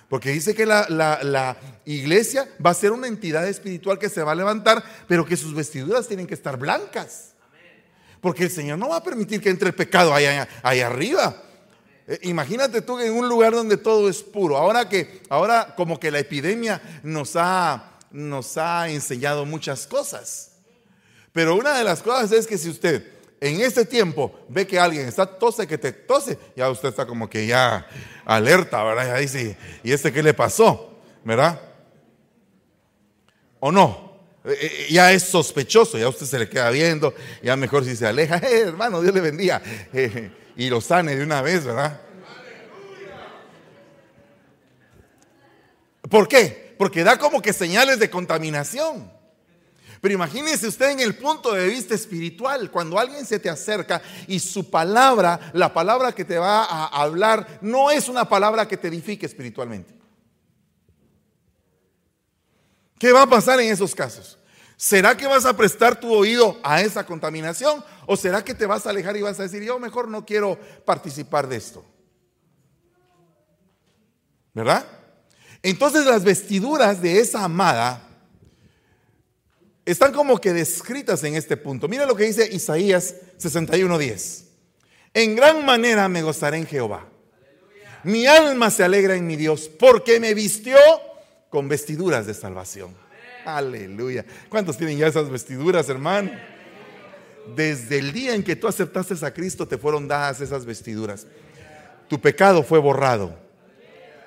[0.09, 4.35] Porque dice que la, iglesia va a ser una entidad espiritual que se va a
[4.35, 7.33] levantar, pero que sus vestiduras tienen que estar blancas.
[8.21, 11.43] Porque el Señor no va a permitir que entre el pecado allá, arriba.
[12.07, 14.57] Eh, imagínate tú en un lugar donde todo es puro.
[14.57, 20.53] Ahora que, ahora como que la epidemia nos ha, nos ha enseñado muchas cosas.
[21.33, 23.05] Pero una de las cosas es que si usted
[23.41, 27.29] en este tiempo ve que alguien está tose, que te tose, ya usted está como
[27.29, 27.85] que ya
[28.23, 29.07] alerta, ¿verdad?
[29.07, 30.97] Ya dice, ¿y este qué le pasó?
[31.25, 31.59] ¿Verdad?
[33.59, 34.19] ¿O no?
[34.45, 38.07] Eh, eh, ya es sospechoso, ya usted se le queda viendo, ya mejor si se
[38.07, 39.61] aleja, eh, hermano, Dios le bendiga,
[40.55, 41.99] y lo sane de una vez, ¿verdad?
[46.09, 46.64] ¿Por qué?
[46.77, 49.11] Porque da como que señales de contaminación.
[50.01, 54.39] Pero imagínese usted en el punto de vista espiritual, cuando alguien se te acerca y
[54.39, 58.87] su palabra, la palabra que te va a hablar, no es una palabra que te
[58.87, 59.95] edifique espiritualmente.
[62.99, 64.37] ¿Qué va a pasar en esos casos?
[64.77, 67.83] ¿Será que vas a prestar tu oído a esa contaminación?
[68.05, 70.59] ¿O será que te vas a alejar y vas a decir, yo mejor no quiero
[70.85, 71.85] participar de esto?
[74.53, 74.85] ¿Verdad?
[75.65, 78.07] Entonces las vestiduras de esa amada
[79.83, 81.87] están como que descritas en este punto.
[81.87, 84.43] Mira lo que dice Isaías 61:10.
[85.11, 87.07] En gran manera me gozaré en Jehová.
[88.03, 90.77] Mi alma se alegra en mi Dios porque me vistió
[91.49, 92.95] con vestiduras de salvación.
[93.43, 94.23] Aleluya.
[94.49, 96.29] ¿Cuántos tienen ya esas vestiduras, hermano?
[97.55, 101.25] Desde el día en que tú aceptaste a Cristo te fueron dadas esas vestiduras.
[102.07, 103.44] Tu pecado fue borrado.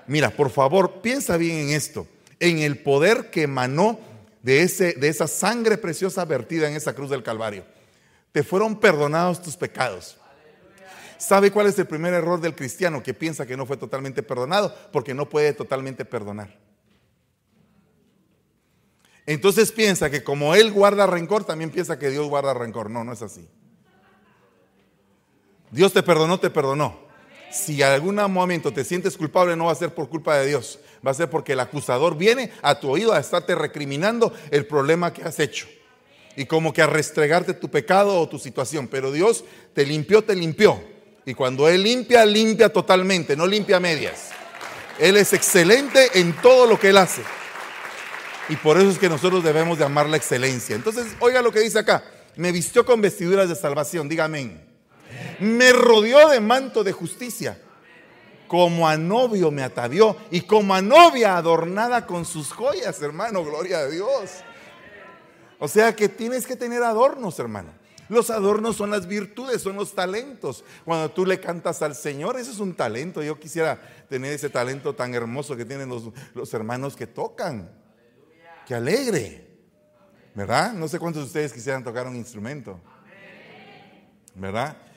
[0.09, 2.07] Mira, por favor, piensa bien en esto,
[2.41, 4.01] en el poder que emanó
[4.43, 7.65] de, ese, de esa sangre preciosa vertida en esa cruz del Calvario.
[8.33, 10.17] Te fueron perdonados tus pecados.
[11.19, 14.75] ¿Sabe cuál es el primer error del cristiano que piensa que no fue totalmente perdonado?
[14.93, 16.57] Porque no puede totalmente perdonar.
[19.27, 22.89] Entonces piensa que como él guarda rencor, también piensa que Dios guarda rencor.
[22.89, 23.47] No, no es así.
[25.71, 27.08] Dios te perdonó, te perdonó.
[27.51, 31.13] Si algún momento te sientes culpable, no va a ser por culpa de Dios, va
[31.13, 35.23] a ser porque el acusador viene a tu oído a estarte recriminando el problema que
[35.23, 35.67] has hecho.
[36.37, 38.87] Y como que a restregarte tu pecado o tu situación.
[38.87, 40.81] Pero Dios te limpió, te limpió.
[41.25, 44.31] Y cuando Él limpia, limpia totalmente, no limpia medias.
[45.01, 47.23] Él es excelente en todo lo que Él hace.
[48.49, 50.77] Y por eso es que nosotros debemos de amar la excelencia.
[50.77, 52.05] Entonces, oiga lo que dice acá.
[52.37, 54.09] Me vistió con vestiduras de salvación.
[54.09, 54.68] Dígame
[55.41, 57.61] me rodeó de manto de justicia.
[58.47, 63.81] Como a novio me atavió y como a novia adornada con sus joyas, hermano, gloria
[63.81, 64.31] a Dios.
[65.59, 67.73] O sea que tienes que tener adornos, hermano.
[68.09, 70.65] Los adornos son las virtudes, son los talentos.
[70.85, 73.23] Cuando tú le cantas al Señor, ese es un talento.
[73.23, 77.71] Yo quisiera tener ese talento tan hermoso que tienen los, los hermanos que tocan.
[78.67, 79.47] Que alegre.
[80.35, 80.73] ¿Verdad?
[80.73, 82.81] No sé cuántos de ustedes quisieran tocar un instrumento.
[84.35, 84.88] ¿Verdad?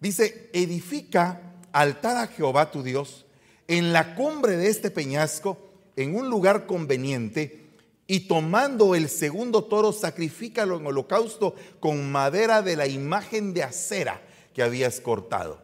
[0.00, 3.26] Dice, edifica altar a Jehová tu Dios
[3.68, 5.58] en la cumbre de este peñasco,
[5.94, 7.68] en un lugar conveniente,
[8.06, 14.20] y tomando el segundo toro, sacrifícalo en holocausto con madera de la imagen de acera
[14.52, 15.62] que habías cortado.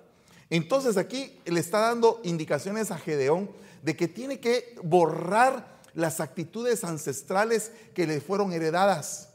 [0.49, 3.51] Entonces aquí le está dando indicaciones a Gedeón
[3.83, 9.31] de que tiene que borrar las actitudes ancestrales que le fueron heredadas.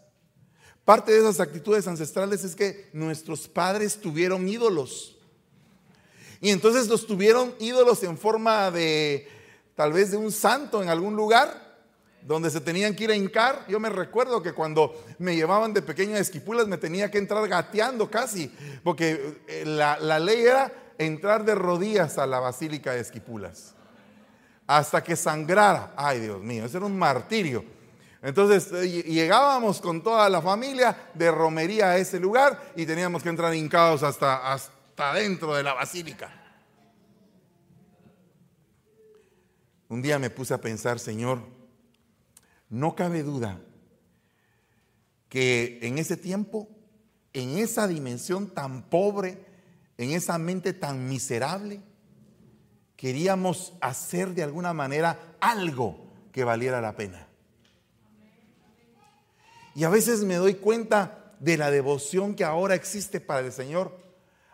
[0.86, 5.18] Parte de esas actitudes ancestrales es que nuestros padres tuvieron ídolos.
[6.42, 9.28] Y entonces los tuvieron ídolos en forma de
[9.76, 11.72] tal vez de un santo en algún lugar
[12.24, 13.66] donde se tenían que ir a hincar.
[13.68, 17.48] Yo me recuerdo que cuando me llevaban de pequeño a Esquipulas me tenía que entrar
[17.48, 18.52] gateando casi,
[18.84, 23.74] porque eh, la, la, ley era entrar de rodillas a la Basílica de Esquipulas,
[24.68, 25.94] hasta que sangrara.
[25.96, 27.64] Ay, Dios mío, eso era un martirio.
[28.22, 33.30] Entonces eh, llegábamos con toda la familia de romería a ese lugar y teníamos que
[33.30, 36.32] entrar hincados hasta, hasta dentro de la basílica.
[39.90, 41.40] Un día me puse a pensar, Señor,
[42.70, 43.60] no cabe duda
[45.28, 46.70] que en ese tiempo,
[47.34, 49.44] en esa dimensión tan pobre,
[49.98, 51.82] en esa mente tan miserable,
[52.96, 55.98] queríamos hacer de alguna manera algo
[56.32, 57.31] que valiera la pena.
[59.76, 63.98] Y a veces me doy cuenta de la devoción que ahora existe para el Señor.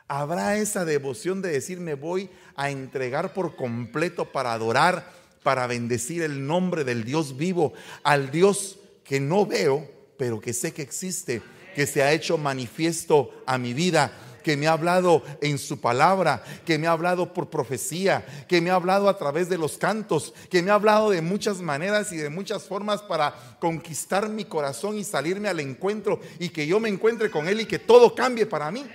[0.07, 6.23] Habrá esa devoción de decir, me voy a entregar por completo para adorar para bendecir
[6.23, 7.71] el nombre del Dios vivo,
[8.03, 11.41] al Dios que no veo, pero que sé que existe,
[11.73, 14.11] que se ha hecho manifiesto a mi vida,
[14.47, 18.69] que me ha hablado en su palabra, que me ha hablado por profecía, que me
[18.69, 22.15] ha hablado a través de los cantos, que me ha hablado de muchas maneras y
[22.15, 26.87] de muchas formas para conquistar mi corazón y salirme al encuentro y que yo me
[26.87, 28.85] encuentre con Él y que todo cambie para mí.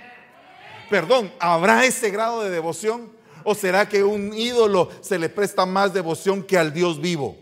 [0.89, 3.11] Perdón, ¿habrá ese grado de devoción?
[3.43, 7.37] ¿O será que un ídolo se le presta más devoción que al Dios vivo?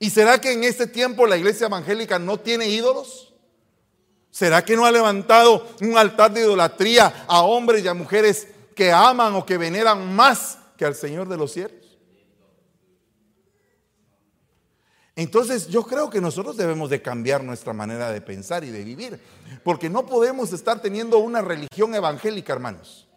[0.00, 3.27] ¿Y será que en este tiempo la iglesia evangélica no tiene ídolos?
[4.38, 8.92] ¿Será que no ha levantado un altar de idolatría a hombres y a mujeres que
[8.92, 11.98] aman o que veneran más que al Señor de los cielos?
[15.16, 19.20] Entonces yo creo que nosotros debemos de cambiar nuestra manera de pensar y de vivir,
[19.64, 23.08] porque no podemos estar teniendo una religión evangélica, hermanos.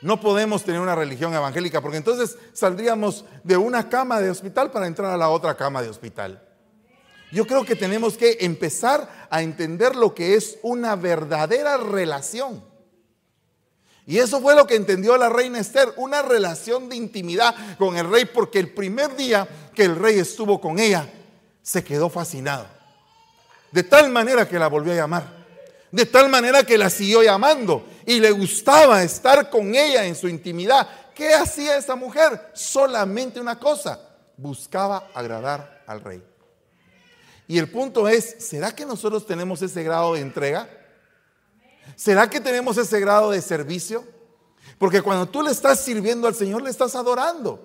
[0.00, 4.86] No podemos tener una religión evangélica, porque entonces saldríamos de una cama de hospital para
[4.86, 6.42] entrar a la otra cama de hospital.
[7.32, 12.64] Yo creo que tenemos que empezar a entender lo que es una verdadera relación.
[14.06, 18.10] Y eso fue lo que entendió la reina Esther, una relación de intimidad con el
[18.10, 21.08] rey, porque el primer día que el rey estuvo con ella,
[21.62, 22.66] se quedó fascinado.
[23.70, 25.40] De tal manera que la volvió a llamar.
[25.92, 30.26] De tal manera que la siguió llamando y le gustaba estar con ella en su
[30.28, 30.88] intimidad.
[31.14, 32.50] ¿Qué hacía esa mujer?
[32.54, 34.00] Solamente una cosa,
[34.36, 36.29] buscaba agradar al rey.
[37.50, 40.70] Y el punto es, ¿será que nosotros tenemos ese grado de entrega?
[41.96, 44.04] ¿Será que tenemos ese grado de servicio?
[44.78, 47.60] Porque cuando tú le estás sirviendo al Señor, le estás adorando.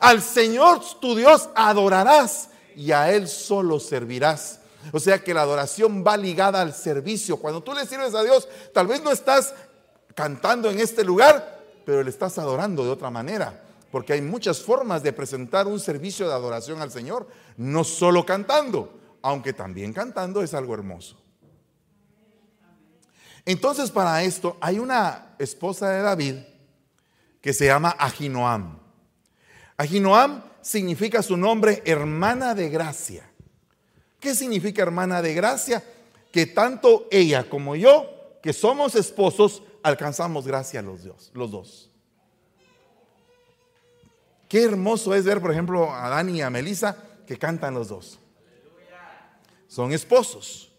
[0.00, 4.58] Al Señor tu Dios adorarás y a Él solo servirás.
[4.90, 7.36] O sea que la adoración va ligada al servicio.
[7.36, 9.54] Cuando tú le sirves a Dios, tal vez no estás
[10.16, 13.69] cantando en este lugar, pero le estás adorando de otra manera.
[13.90, 18.98] Porque hay muchas formas de presentar un servicio de adoración al Señor, no solo cantando,
[19.22, 21.20] aunque también cantando es algo hermoso.
[23.44, 26.34] Entonces para esto hay una esposa de David
[27.40, 28.78] que se llama Ahinoam.
[29.76, 33.30] Ahinoam significa su nombre hermana de gracia.
[34.20, 35.82] ¿Qué significa hermana de gracia?
[36.30, 41.30] Que tanto ella como yo, que somos esposos, alcanzamos gracia los dos.
[41.34, 41.89] Los dos.
[44.50, 48.18] Qué hermoso es ver, por ejemplo, a Dani y a Melissa que cantan los dos.
[49.68, 50.72] Son esposos.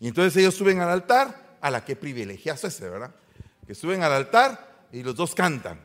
[0.00, 3.14] Y entonces ellos suben al altar a la que privilegiazo ese, ¿verdad?
[3.68, 5.78] Que suben al altar y los dos cantan.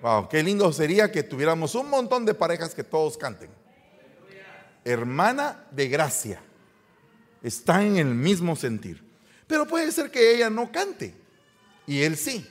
[0.00, 3.50] Wow, qué lindo sería que tuviéramos un montón de parejas que todos canten.
[4.86, 6.40] Hermana de gracia.
[7.42, 9.04] Está en el mismo sentir.
[9.46, 11.14] Pero puede ser que ella no cante
[11.86, 12.48] y él sí.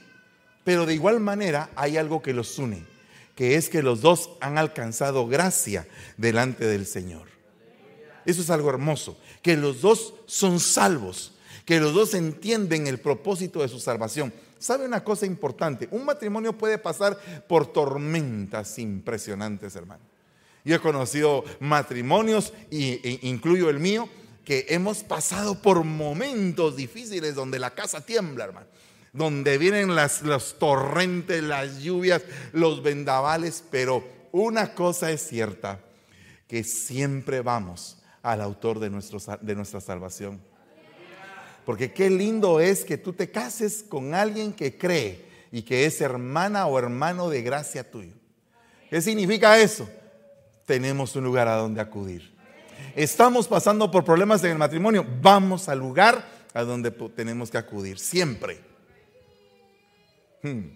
[0.63, 2.86] Pero de igual manera hay algo que los une,
[3.38, 7.28] que es que los dos han alcanzado gracia delante del Señor.
[8.26, 13.62] Eso es algo hermoso, que los dos son salvos, que los dos entienden el propósito
[13.62, 14.34] de su salvación.
[14.58, 15.88] ¿Sabe una cosa importante?
[15.91, 17.15] Un matrimonio puede pasar
[17.47, 20.02] por tormentas impresionantes, hermano.
[20.65, 24.10] Yo he conocido matrimonios, e incluyo el mío,
[24.45, 28.65] que hemos pasado por momentos difíciles donde la casa tiembla, hermano.
[29.17, 32.21] Donde vienen las, los torrentes, las lluvias,
[32.53, 35.80] los vendavales, pero una cosa es cierta,
[36.47, 38.89] que siempre vamos al autor de,
[39.41, 40.39] de nuestra salvación.
[41.65, 45.99] Porque qué lindo es que tú te cases con alguien que cree y que es
[45.99, 48.13] hermana o hermano de gracia tuyo.
[48.89, 49.89] ¿Qué significa eso?
[50.65, 52.38] Tenemos un lugar a donde acudir.
[52.95, 57.99] Estamos pasando por problemas en el matrimonio, vamos al lugar a donde tenemos que acudir,
[57.99, 58.60] siempre.
[60.43, 60.69] Hmm.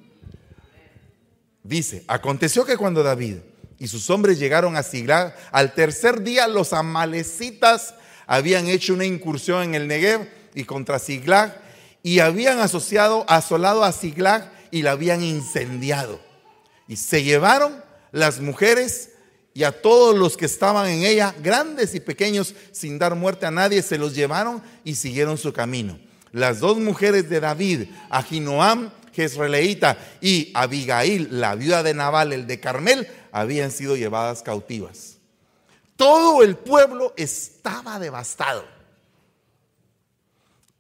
[1.64, 3.38] Dice, aconteció que cuando David
[3.78, 7.96] y sus hombres llegaron a Siglag, al tercer día los amalecitas
[8.26, 11.62] habían hecho una incursión en el Negev y contra Siglag
[12.04, 16.20] y habían asociado, asolado a Siglag y la habían incendiado.
[16.88, 19.10] Y se llevaron las mujeres
[19.54, 23.52] y a todos los que estaban en ella, grandes y pequeños, sin dar muerte a
[23.52, 26.00] nadie, se los llevaron y siguieron su camino.
[26.32, 32.60] Las dos mujeres de David, Ahinoam, Jezreelita, y Abigail, la viuda de Nabal, el de
[32.60, 35.18] Carmel, habían sido llevadas cautivas.
[35.96, 38.66] Todo el pueblo estaba devastado.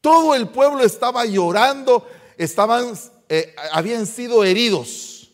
[0.01, 2.93] Todo el pueblo estaba llorando, estaban,
[3.29, 5.29] eh, habían sido heridos.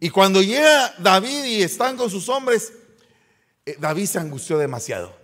[0.00, 2.72] Y cuando llega David y están con sus hombres,
[3.66, 5.14] eh, David se angustió demasiado.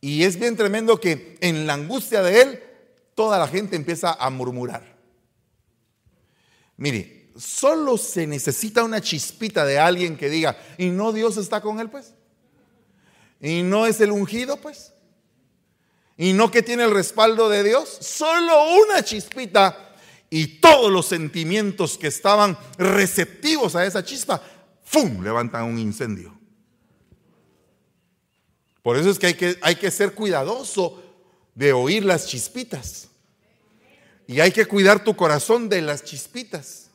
[0.00, 2.62] Y es bien tremendo que en la angustia de él,
[3.16, 4.94] toda la gente empieza a murmurar.
[6.76, 11.80] Mire, solo se necesita una chispita de alguien que diga, ¿y no Dios está con
[11.80, 12.14] él pues?
[13.40, 14.92] ¿Y no es el ungido pues?
[16.16, 17.88] ¿Y no que tiene el respaldo de Dios?
[17.88, 19.94] Solo una chispita
[20.28, 24.42] y todos los sentimientos que estaban receptivos a esa chispa,
[24.84, 26.38] ¡fum!, levantan un incendio.
[28.82, 31.02] Por eso es que hay que, hay que ser cuidadoso
[31.56, 33.05] de oír las chispitas.
[34.26, 36.90] Y hay que cuidar tu corazón de las chispitas.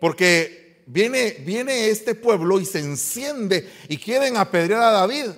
[0.00, 5.30] Porque viene, viene este pueblo y se enciende y quieren apedrear a David.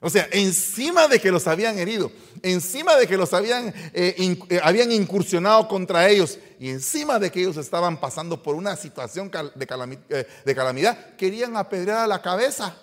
[0.00, 2.12] O sea, encima de que los habían herido,
[2.42, 7.40] encima de que los habían, eh, eh, habían incursionado contra ellos y encima de que
[7.40, 12.76] ellos estaban pasando por una situación de, eh, de calamidad, querían apedrear a la cabeza.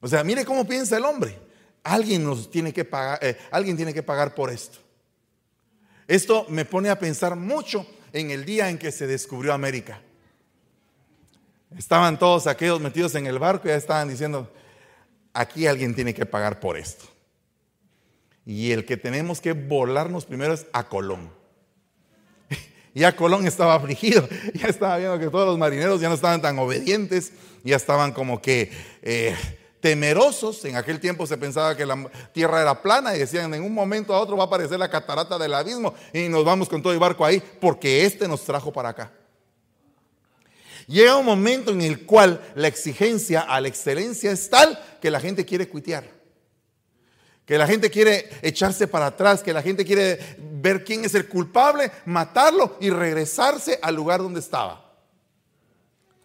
[0.00, 1.45] O sea, mire cómo piensa el hombre.
[1.86, 3.20] Alguien nos tiene que pagar,
[3.52, 4.78] alguien tiene que pagar por esto.
[6.08, 10.00] Esto me pone a pensar mucho en el día en que se descubrió América.
[11.76, 14.52] Estaban todos aquellos metidos en el barco y ya estaban diciendo,
[15.32, 17.04] aquí alguien tiene que pagar por esto.
[18.44, 21.30] Y el que tenemos que volarnos primero es a Colón.
[22.94, 26.58] Ya Colón estaba afligido, ya estaba viendo que todos los marineros ya no estaban tan
[26.58, 28.72] obedientes, ya estaban como que
[29.02, 29.36] eh,
[29.86, 30.64] temerosos.
[30.64, 34.12] En aquel tiempo se pensaba que la tierra era plana y decían, en un momento
[34.12, 36.98] a otro va a aparecer la catarata del abismo y nos vamos con todo el
[36.98, 39.12] barco ahí porque este nos trajo para acá.
[40.88, 45.20] Llega un momento en el cual la exigencia a la excelencia es tal que la
[45.20, 46.02] gente quiere cuitear.
[47.44, 51.28] Que la gente quiere echarse para atrás, que la gente quiere ver quién es el
[51.28, 54.85] culpable, matarlo y regresarse al lugar donde estaba.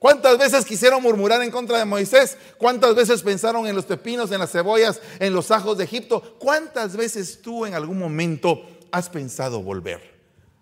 [0.01, 2.35] ¿Cuántas veces quisieron murmurar en contra de Moisés?
[2.57, 6.37] ¿Cuántas veces pensaron en los pepinos, en las cebollas, en los ajos de Egipto?
[6.39, 10.01] ¿Cuántas veces tú en algún momento has pensado volver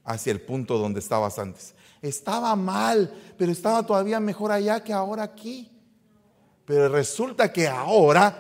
[0.03, 1.73] hacia el punto donde estabas antes?
[2.01, 5.71] Estaba mal, pero estaba todavía mejor allá que ahora aquí.
[6.65, 8.37] Pero resulta que ahora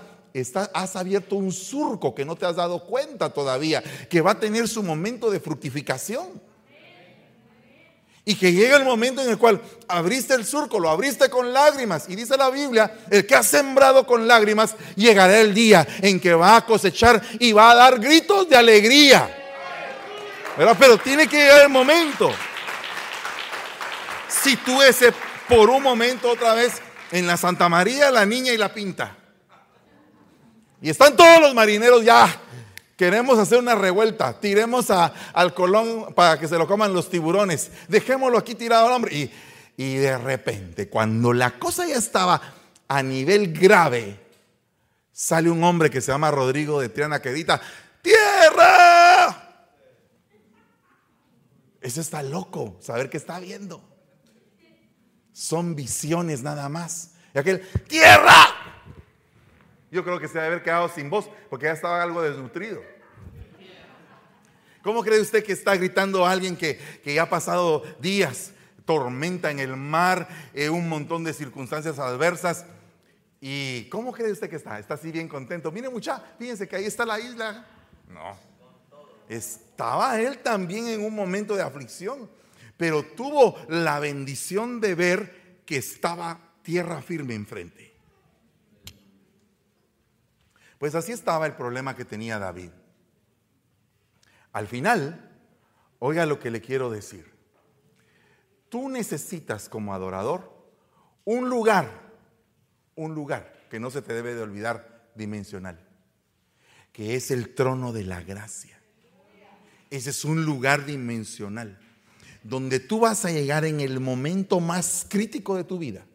[0.73, 4.67] has abierto un surco que no te has dado cuenta todavía, que va a tener
[4.67, 6.48] su momento de fructificación.
[8.29, 12.05] Y que llega el momento en el cual abriste el surco, lo abriste con lágrimas.
[12.09, 16.35] Y dice la Biblia, el que ha sembrado con lágrimas, llegará el día en que
[16.35, 19.35] va a cosechar y va a dar gritos de alegría.
[20.77, 22.31] Pero tiene que llegar el momento
[24.27, 25.11] si tú ese
[25.47, 29.17] por un momento otra vez en la Santa María, la niña y la pinta.
[30.83, 32.27] Y están todos los marineros ya.
[32.99, 34.41] Queremos hacer una revuelta.
[34.41, 37.71] Tiremos al colón para que se lo coman los tiburones.
[37.87, 39.15] Dejémoslo aquí tirado al hombre.
[39.15, 39.31] Y,
[39.77, 42.41] y de repente, cuando la cosa ya estaba
[42.89, 44.19] a nivel grave,
[45.13, 47.61] sale un hombre que se llama Rodrigo de Triana que grita,
[48.01, 49.47] ¡Tierra!
[51.79, 53.81] Ese está loco, saber qué está viendo.
[55.31, 57.11] son visiones nada más.
[57.33, 58.58] Y aquel, tierra.
[59.91, 62.81] Yo creo que se debe haber quedado sin voz porque ya estaba algo desnutrido.
[64.83, 68.53] ¿Cómo cree usted que está gritando a alguien que, ya ha pasado días,
[68.85, 72.65] tormenta en el mar, eh, un montón de circunstancias adversas?
[73.41, 74.79] ¿Y cómo cree usted que está?
[74.79, 75.71] ¿Está así bien contento?
[75.71, 77.65] Mire mucha, fíjense que ahí está la isla.
[78.07, 78.37] No.
[79.27, 82.29] Estaba él también en un momento de aflicción,
[82.77, 87.88] pero tuvo la bendición de ver que estaba tierra firme enfrente.
[90.79, 92.71] Pues así estaba el problema que tenía David.
[94.51, 95.29] Al final,
[95.99, 97.31] oiga lo que le quiero decir.
[98.69, 100.57] Tú necesitas como adorador
[101.25, 101.87] un lugar,
[102.95, 105.85] un lugar que no se te debe de olvidar dimensional,
[106.91, 108.79] que es el trono de la gracia.
[109.91, 111.77] Ese es un lugar dimensional
[112.43, 116.05] donde tú vas a llegar en el momento más crítico de tu vida.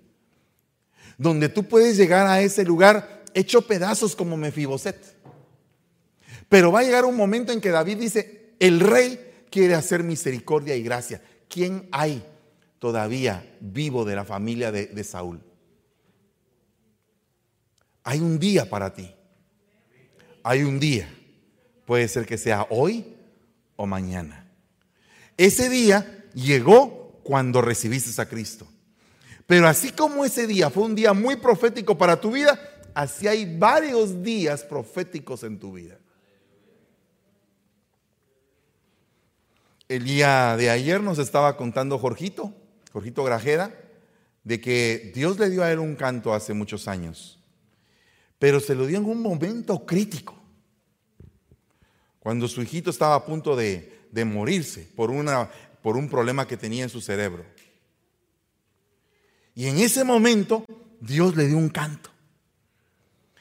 [1.18, 5.16] Donde tú puedes llegar a ese lugar hecho pedazos como Mefiboset.
[6.48, 10.76] Pero va a llegar un momento en que David dice, el rey quiere hacer misericordia
[10.76, 11.22] y gracia.
[11.48, 12.22] ¿Quién hay
[12.78, 15.40] todavía vivo de la familia de, de Saúl?
[18.04, 19.14] Hay un día para ti.
[20.42, 21.08] Hay un día.
[21.86, 23.16] Puede ser que sea hoy
[23.76, 24.46] o mañana.
[25.36, 28.66] Ese día llegó cuando recibiste a Cristo.
[29.46, 32.58] Pero así como ese día fue un día muy profético para tu vida,
[32.94, 35.98] así hay varios días proféticos en tu vida.
[39.88, 42.54] El día de ayer nos estaba contando Jorgito,
[42.92, 43.74] Jorgito Grajeda,
[44.42, 47.38] de que Dios le dio a él un canto hace muchos años,
[48.38, 50.34] pero se lo dio en un momento crítico,
[52.20, 53.92] cuando su hijito estaba a punto de,
[54.24, 55.50] morirse por, una,
[55.82, 57.44] por un problema que tenía en su cerebro.
[59.54, 60.64] Y en ese momento
[61.00, 62.13] Dios le dio un canto.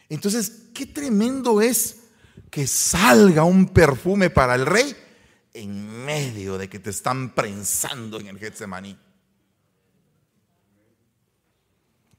[0.10, 1.98] Entonces, qué tremendo es
[2.50, 4.96] que salga un perfume para el rey
[5.54, 8.98] en medio de que te están prensando en el Getsemaní.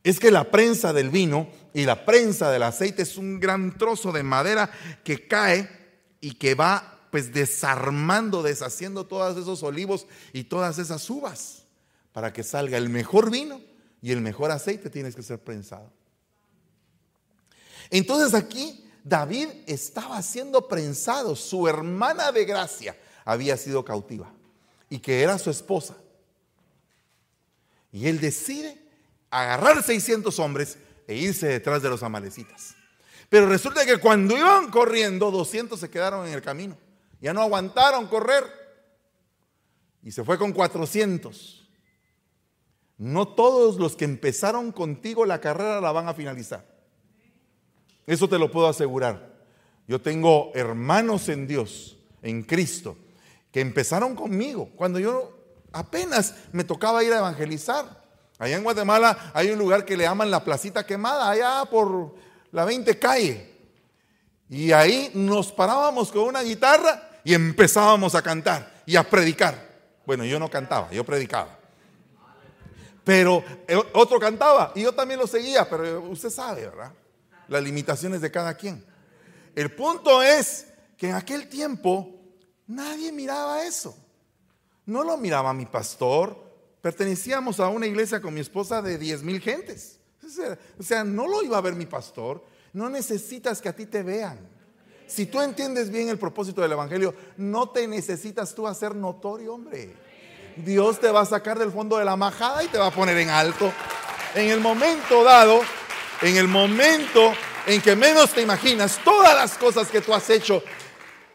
[0.02, 4.12] Es que la prensa del vino y la prensa del aceite es un gran trozo
[4.12, 4.70] de madera
[5.02, 5.68] que cae
[6.20, 11.64] y que va pues desarmando, deshaciendo todos esos olivos y todas esas uvas
[12.12, 13.60] para que salga el mejor vino
[14.02, 15.90] y el mejor aceite tienes que ser prensado.
[17.94, 24.32] Entonces aquí David estaba siendo prensado, su hermana de gracia había sido cautiva
[24.90, 25.94] y que era su esposa.
[27.92, 28.82] Y él decide
[29.30, 30.76] agarrar 600 hombres
[31.06, 32.74] e irse detrás de los amalecitas.
[33.28, 36.76] Pero resulta que cuando iban corriendo, 200 se quedaron en el camino.
[37.20, 38.42] Ya no aguantaron correr.
[40.02, 41.68] Y se fue con 400.
[42.98, 46.73] No todos los que empezaron contigo la carrera la van a finalizar.
[48.06, 49.34] Eso te lo puedo asegurar.
[49.86, 52.96] Yo tengo hermanos en Dios, en Cristo,
[53.50, 55.36] que empezaron conmigo cuando yo
[55.72, 58.02] apenas me tocaba ir a evangelizar.
[58.38, 62.14] Allá en Guatemala hay un lugar que le llaman la placita quemada, allá por
[62.50, 63.52] la 20 calle.
[64.48, 69.74] Y ahí nos parábamos con una guitarra y empezábamos a cantar y a predicar.
[70.06, 71.58] Bueno, yo no cantaba, yo predicaba.
[73.02, 76.92] Pero eh, otro cantaba y yo también lo seguía, pero usted sabe, ¿verdad?
[77.48, 78.84] Las limitaciones de cada quien.
[79.54, 80.66] El punto es
[80.96, 82.10] que en aquel tiempo
[82.66, 83.96] nadie miraba eso.
[84.86, 86.42] No lo miraba mi pastor.
[86.80, 89.98] Pertenecíamos a una iglesia con mi esposa de 10 mil gentes.
[90.78, 92.44] O sea, no lo iba a ver mi pastor.
[92.72, 94.38] No necesitas que a ti te vean.
[95.06, 99.94] Si tú entiendes bien el propósito del Evangelio, no te necesitas tú hacer notorio, hombre.
[100.56, 103.16] Dios te va a sacar del fondo de la majada y te va a poner
[103.18, 103.72] en alto.
[104.34, 105.60] En el momento dado,
[106.22, 107.32] en el momento
[107.66, 110.62] en que menos te imaginas, todas las cosas que tú has hecho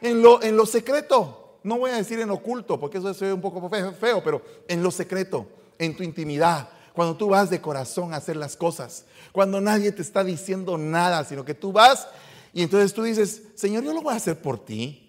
[0.01, 3.34] en lo, en lo secreto, no voy a decir en oculto, porque eso se ve
[3.34, 8.13] un poco feo, pero en lo secreto, en tu intimidad, cuando tú vas de corazón
[8.13, 12.07] a hacer las cosas, cuando nadie te está diciendo nada, sino que tú vas
[12.53, 15.05] y entonces tú dices, Señor, yo lo voy a hacer por ti.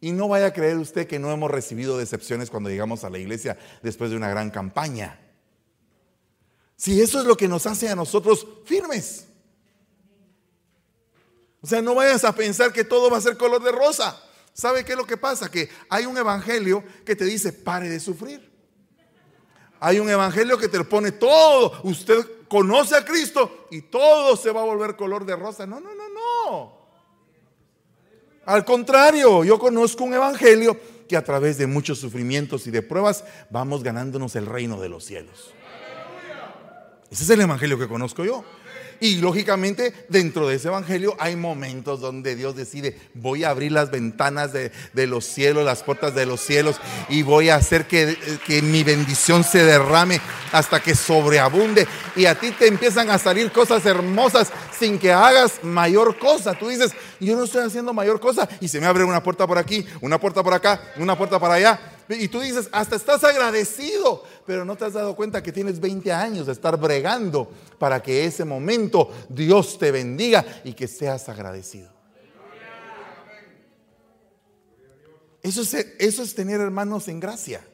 [0.00, 3.18] Y no vaya a creer usted que no hemos recibido decepciones cuando llegamos a la
[3.18, 5.20] iglesia después de una gran campaña.
[6.82, 9.28] Si eso es lo que nos hace a nosotros firmes.
[11.60, 14.20] O sea, no vayas a pensar que todo va a ser color de rosa.
[14.52, 15.48] ¿Sabe qué es lo que pasa?
[15.48, 18.50] Que hay un evangelio que te dice, pare de sufrir.
[19.78, 21.80] Hay un evangelio que te pone todo.
[21.84, 25.64] Usted conoce a Cristo y todo se va a volver color de rosa.
[25.64, 26.78] No, no, no, no.
[28.44, 30.76] Al contrario, yo conozco un evangelio
[31.08, 35.04] que a través de muchos sufrimientos y de pruebas vamos ganándonos el reino de los
[35.04, 35.52] cielos.
[37.12, 38.42] Ese es el evangelio que conozco yo.
[38.98, 43.90] Y lógicamente dentro de ese evangelio hay momentos donde Dios decide, voy a abrir las
[43.90, 44.70] ventanas de,
[45.06, 46.76] los cielos, las puertas de los cielos
[47.10, 50.20] y voy a hacer que, que, mi bendición se derrame
[50.52, 51.86] hasta que sobreabunde.
[52.16, 56.54] Y a ti te empiezan a salir cosas hermosas sin que hagas mayor cosa.
[56.54, 59.58] Tú dices, yo no estoy haciendo mayor cosa y se me abre una puerta por
[59.58, 61.92] aquí, una puerta por acá, una puerta para allá.
[62.20, 66.12] Y tú dices, hasta estás agradecido, pero no te has dado cuenta que tienes 20
[66.12, 71.90] años de estar bregando para que ese momento Dios te bendiga y que seas agradecido.
[75.42, 77.64] Eso es, eso es tener hermanos en gracia.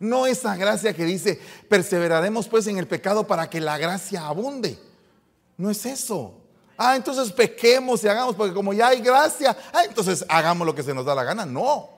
[0.00, 4.76] No esa gracia que dice, perseveraremos pues en el pecado para que la gracia abunde.
[5.56, 6.40] No es eso.
[6.76, 10.82] Ah, entonces pequemos y hagamos, porque como ya hay gracia, ah, entonces hagamos lo que
[10.82, 11.46] se nos da la gana.
[11.46, 11.91] No.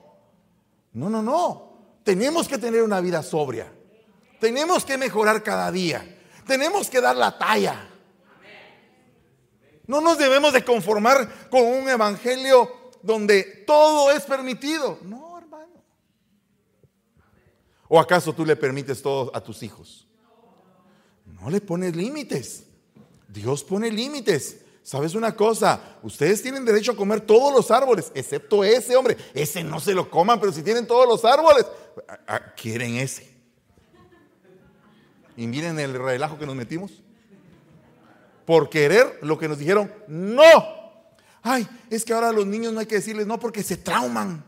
[0.95, 1.99] No, no, no.
[2.03, 3.71] Tenemos que tener una vida sobria.
[4.39, 6.19] Tenemos que mejorar cada día.
[6.47, 7.89] Tenemos que dar la talla.
[9.87, 14.97] No nos debemos de conformar con un evangelio donde todo es permitido.
[15.03, 15.83] No, hermano.
[17.89, 20.07] ¿O acaso tú le permites todo a tus hijos?
[21.25, 22.63] No le pones límites.
[23.27, 24.64] Dios pone límites.
[24.85, 25.97] ¿Sabes una cosa?
[26.03, 29.17] Ustedes tienen derecho a comer todos los árboles, excepto ese, hombre.
[29.33, 31.65] Ese no se lo coman, pero si tienen todos los árboles,
[32.55, 33.35] quieren ese.
[35.35, 37.01] Y miren el relajo que nos metimos.
[38.45, 40.45] Por querer lo que nos dijeron, no.
[41.41, 44.45] Ay, es que ahora a los niños no hay que decirles no porque se trauman.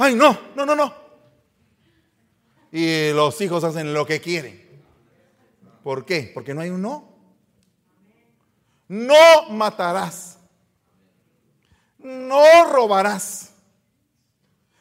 [0.00, 0.92] Ay, no, no, no, no.
[2.72, 4.82] Y los hijos hacen lo que quieren.
[5.84, 6.32] ¿Por qué?
[6.34, 7.17] Porque no hay un no.
[8.88, 10.38] No matarás.
[11.98, 13.52] No robarás.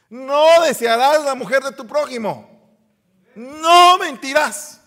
[0.09, 2.49] No desearás la mujer de tu prójimo.
[3.35, 4.81] No mentirás.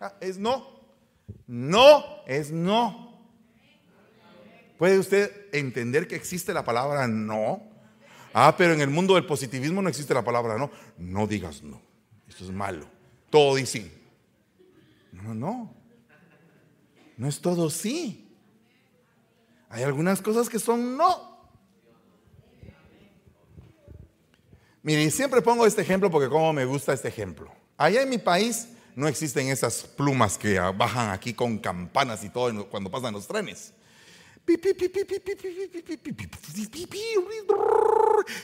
[0.00, 0.66] Ah, es no.
[1.46, 3.06] No es no.
[4.78, 7.62] ¿Puede usted entender que existe la palabra no?
[8.34, 10.70] Ah, pero en el mundo del positivismo no existe la palabra no.
[10.98, 11.80] No digas no.
[12.28, 12.86] Esto es malo.
[13.30, 13.90] Todo dice.
[15.12, 15.74] No, no.
[17.16, 18.25] No es todo sí.
[19.76, 21.36] Hay algunas cosas que son no.
[24.82, 27.52] Mire, siempre pongo este ejemplo porque como me gusta este ejemplo.
[27.76, 32.70] Allá en mi país no existen esas plumas que bajan aquí con campanas y todo
[32.70, 33.74] cuando pasan los trenes.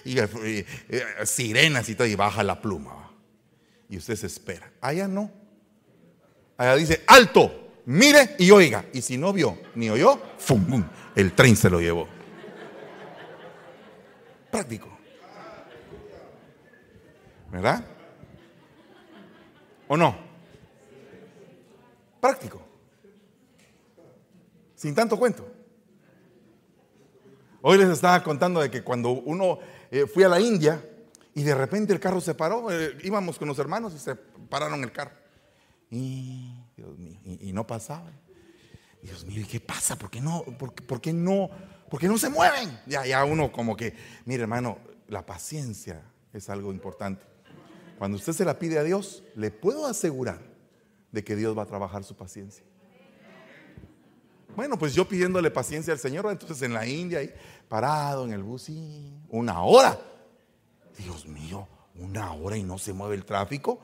[0.05, 0.65] Y
[1.25, 3.11] sirenas y todo, y baja la pluma.
[3.89, 4.71] Y usted se espera.
[4.83, 5.31] Allá no.
[6.59, 8.85] Allá dice, alto, mire y oiga.
[8.93, 10.85] Y si no vio ni oyó, ¡fum!
[11.15, 12.09] el tren se lo llevó.
[14.51, 14.89] Práctico.
[17.51, 17.85] ¿Verdad?
[19.89, 20.17] ¿O no?
[22.21, 22.63] Práctico.
[24.75, 25.47] Sin tanto cuento.
[27.61, 29.59] Hoy les estaba contando de que cuando uno
[29.91, 30.85] eh, fui a la India
[31.35, 34.83] y de repente el carro se paró, eh, íbamos con los hermanos y se pararon
[34.83, 35.13] el carro.
[35.91, 38.11] Y, Dios mío, y no pasaba.
[39.03, 39.97] Dios mío, ¿y qué pasa?
[39.97, 41.51] ¿Por qué no, por, qué no,
[41.91, 42.81] por qué no se mueven?
[42.87, 43.95] Ya, ya uno como que,
[44.25, 46.03] mire hermano, la paciencia
[46.33, 47.25] es algo importante.
[47.99, 50.41] Cuando usted se la pide a Dios, le puedo asegurar
[51.11, 52.65] de que Dios va a trabajar su paciencia.
[54.55, 57.33] Bueno, pues yo pidiéndole paciencia al Señor, entonces en la India, ahí,
[57.69, 59.99] parado en el bus, y una hora.
[60.99, 61.67] Dios mío,
[61.97, 63.81] una hora y no se mueve el tráfico.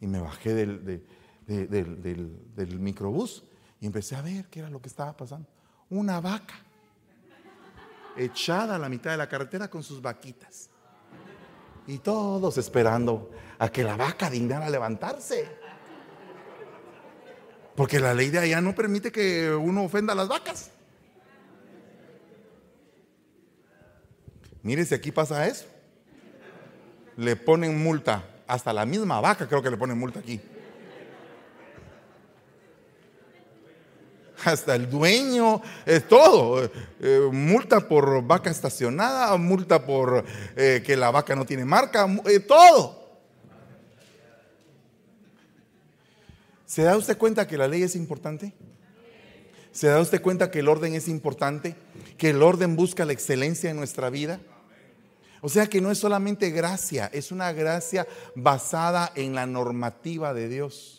[0.00, 1.04] Y me bajé del,
[1.46, 2.02] del,
[2.54, 3.44] del microbús
[3.80, 5.48] y empecé a ver qué era lo que estaba pasando.
[5.90, 6.54] Una vaca
[8.16, 10.70] echada a la mitad de la carretera con sus vaquitas.
[11.86, 15.48] Y todos esperando a que la vaca dignara levantarse.
[17.76, 20.70] Porque la ley de allá no permite que uno ofenda a las vacas.
[24.62, 25.66] Mire si aquí pasa eso.
[27.16, 28.24] Le ponen multa.
[28.48, 30.40] Hasta la misma vaca creo que le ponen multa aquí.
[34.44, 36.70] Hasta el dueño, es todo.
[37.00, 40.24] Eh, multa por vaca estacionada, multa por
[40.56, 43.06] eh, que la vaca no tiene marca, eh, todo.
[46.66, 48.52] ¿Se da usted cuenta que la ley es importante?
[49.72, 51.76] ¿Se da usted cuenta que el orden es importante?
[52.16, 54.40] ¿Que el orden busca la excelencia en nuestra vida?
[55.42, 60.48] O sea que no es solamente gracia, es una gracia basada en la normativa de
[60.48, 60.95] Dios.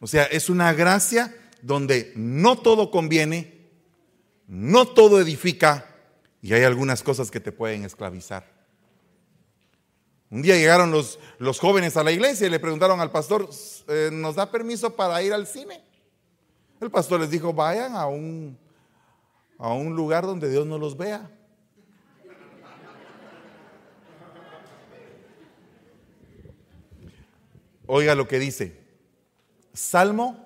[0.00, 3.68] O sea, es una gracia donde no todo conviene,
[4.46, 5.86] no todo edifica
[6.40, 8.46] y hay algunas cosas que te pueden esclavizar.
[10.30, 13.48] Un día llegaron los, los jóvenes a la iglesia y le preguntaron al pastor,
[13.88, 15.82] eh, ¿nos da permiso para ir al cine?
[16.80, 18.56] El pastor les dijo, vayan a un,
[19.58, 21.30] a un lugar donde Dios no los vea.
[27.86, 28.77] Oiga lo que dice.
[29.78, 30.44] Salmo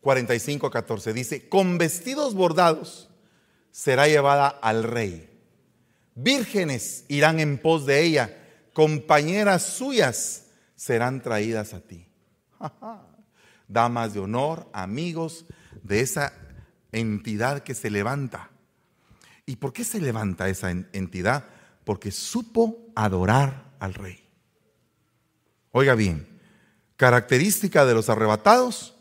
[0.00, 1.12] 45, 14.
[1.12, 3.08] Dice, con vestidos bordados
[3.70, 5.30] será llevada al rey.
[6.16, 8.36] Vírgenes irán en pos de ella.
[8.72, 12.08] Compañeras suyas serán traídas a ti.
[13.68, 15.46] Damas de honor, amigos
[15.84, 16.32] de esa
[16.90, 18.50] entidad que se levanta.
[19.46, 21.44] ¿Y por qué se levanta esa entidad?
[21.84, 24.28] Porque supo adorar al rey.
[25.70, 26.31] Oiga bien,
[27.02, 28.94] característica de los arrebatados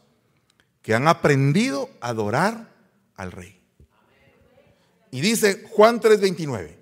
[0.82, 2.74] que han aprendido a adorar
[3.16, 3.62] al rey.
[5.12, 6.78] Y dice Juan 3:29,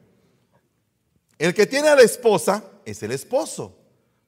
[1.38, 3.78] el que tiene a la esposa es el esposo,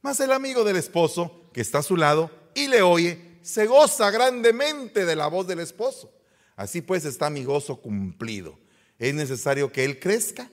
[0.01, 4.11] más el amigo del esposo que está a su lado y le oye, se goza
[4.11, 6.11] grandemente de la voz del esposo.
[6.57, 8.59] Así pues está mi gozo cumplido.
[8.99, 10.51] Es necesario que él crezca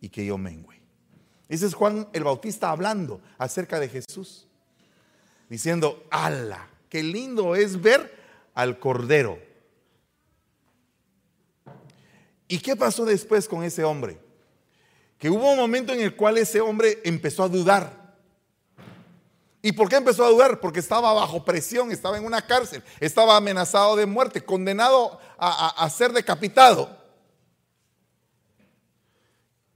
[0.00, 0.80] y que yo mengüe.
[1.48, 4.46] Ese es Juan el Bautista hablando acerca de Jesús,
[5.50, 8.16] diciendo, ala, qué lindo es ver
[8.54, 9.38] al Cordero.
[12.48, 14.18] ¿Y qué pasó después con ese hombre?
[15.18, 18.16] Que hubo un momento en el cual ese hombre empezó a dudar.
[19.60, 20.60] ¿Y por qué empezó a dudar?
[20.60, 26.12] Porque estaba bajo presión, estaba en una cárcel, estaba amenazado de muerte, condenado a, ser
[26.12, 26.96] decapitado.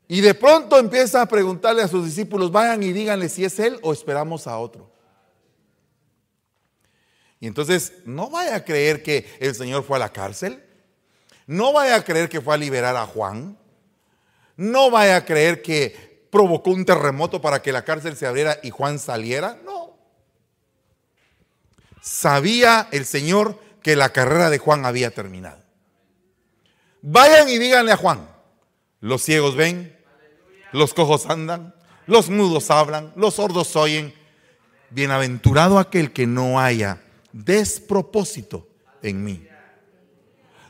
[0.06, 3.78] Y de pronto empieza a preguntarle a sus discípulos, vayan y díganle si es él
[3.82, 4.93] o esperamos a otro.
[7.44, 10.64] Y entonces no vaya a creer que el Señor fue a la cárcel.
[11.46, 13.58] No vaya a creer que fue a liberar a Juan.
[14.56, 18.70] No vaya a creer que provocó un terremoto para que la cárcel se abriera y
[18.70, 19.58] Juan saliera.
[19.62, 19.94] No.
[22.00, 25.60] Sabía el Señor que la carrera de Juan había terminado.
[27.02, 28.26] Vayan y díganle a Juan,
[29.02, 29.94] los ciegos ven,
[30.72, 31.74] los cojos andan,
[32.06, 34.14] los mudos hablan, los sordos oyen.
[34.88, 37.03] Bienaventurado aquel que no haya
[37.34, 38.68] despropósito
[39.02, 39.46] en mí.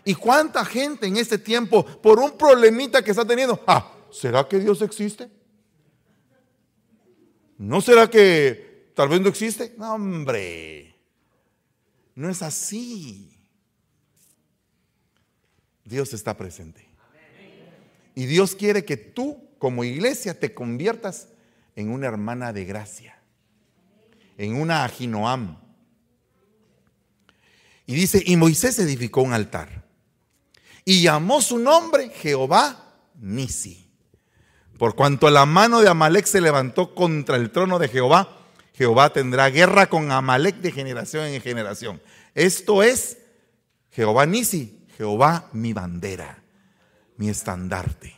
[0.04, 4.58] ¿Y cuánta gente en este tiempo, por un problemita que está teniendo, ah, ¿será que
[4.58, 5.28] Dios existe?
[7.58, 9.74] ¿No será que tal vez no existe?
[9.76, 10.94] No, hombre,
[12.14, 13.30] no es así.
[15.84, 16.86] Dios está presente.
[18.14, 21.28] Y Dios quiere que tú como iglesia te conviertas
[21.76, 23.18] en una hermana de gracia,
[24.38, 25.63] en una Aginoam
[27.86, 29.84] y dice, y Moisés edificó un altar
[30.84, 33.90] y llamó su nombre Jehová Nisi.
[34.78, 38.38] Por cuanto la mano de Amalek se levantó contra el trono de Jehová,
[38.74, 42.02] Jehová tendrá guerra con Amalek de generación en generación.
[42.34, 43.18] Esto es
[43.90, 46.42] Jehová Nisi, Jehová mi bandera,
[47.16, 48.16] mi estandarte.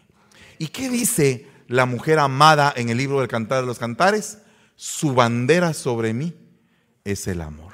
[0.58, 4.38] ¿Y qué dice la mujer amada en el libro del Cantar de los Cantares?
[4.76, 6.34] Su bandera sobre mí
[7.04, 7.65] es el amor.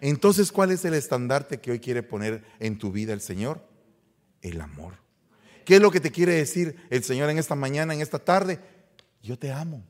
[0.00, 3.66] Entonces, ¿cuál es el estandarte que hoy quiere poner en tu vida el Señor?
[4.42, 4.94] El amor.
[5.64, 8.58] ¿Qué es lo que te quiere decir el Señor en esta mañana, en esta tarde?
[9.22, 9.84] Yo te amo.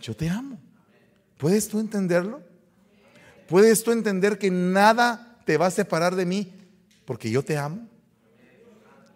[0.00, 0.58] Yo te amo.
[1.36, 2.42] ¿Puedes tú entenderlo?
[3.48, 6.52] ¿Puedes tú entender que nada te va a separar de mí
[7.04, 7.88] porque yo te amo?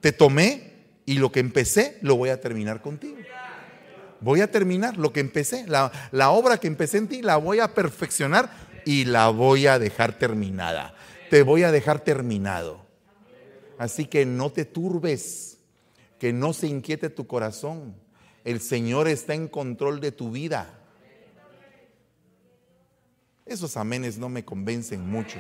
[0.00, 0.74] Te tomé
[1.06, 3.16] y lo que empecé lo voy a terminar contigo.
[4.20, 7.60] Voy a terminar lo que empecé, la, la obra que empecé en ti, la voy
[7.60, 8.50] a perfeccionar
[8.85, 10.95] y la voy a dejar terminada.
[11.30, 12.85] Te voy a dejar terminado.
[13.78, 15.59] Así que no te turbes,
[16.18, 17.97] que no se inquiete tu corazón.
[18.45, 20.78] El Señor está en control de tu vida.
[23.47, 25.39] Esos amenes no me convencen mucho.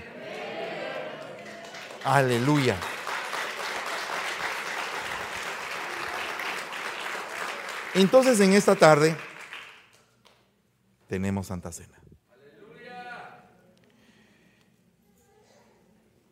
[2.04, 2.76] Aleluya.
[7.94, 9.16] Entonces en esta tarde
[11.08, 12.03] tenemos Santa Cena.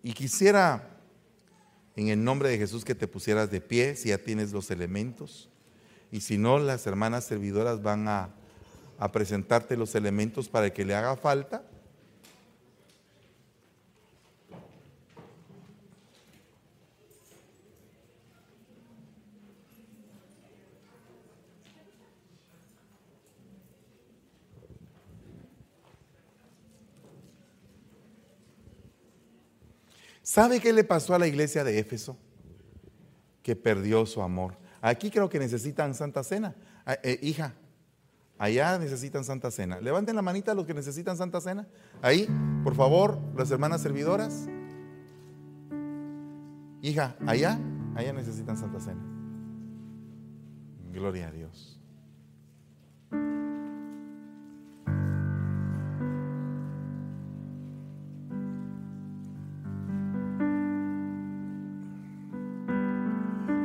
[0.02, 0.88] Y quisiera,
[1.94, 5.48] en el nombre de Jesús, que te pusieras de pie si ya tienes los elementos.
[6.10, 8.30] Y si no, las hermanas servidoras van a,
[9.12, 11.64] presentarte los elementos para que le haga falta.
[30.22, 32.16] ¿Sabe qué le pasó a la iglesia de Éfeso?
[33.42, 34.56] Que perdió su amor.
[34.80, 36.54] Aquí creo que necesitan Santa Cena.
[36.86, 37.54] Ah, eh, hija,
[38.38, 39.80] allá necesitan Santa Cena.
[39.80, 41.66] Levanten la manita los que necesitan Santa Cena.
[42.02, 42.28] Ahí,
[42.64, 44.48] por favor, las hermanas servidoras.
[46.82, 47.58] Hija, allá,
[47.94, 49.02] allá necesitan Santa Cena.
[50.92, 51.71] Gloria a Dios.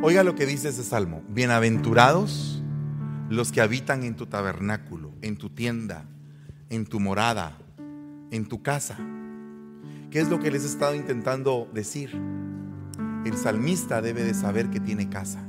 [0.10, 1.22] Oiga lo que dice ese salmo.
[1.28, 2.64] Bienaventurados
[3.30, 6.06] los que habitan en tu tabernáculo, en tu tienda,
[6.70, 7.58] en tu morada,
[8.32, 8.98] en tu casa.
[10.10, 12.18] ¿Qué es lo que les he estado intentando decir?
[13.26, 15.46] El salmista debe de saber que tiene casa.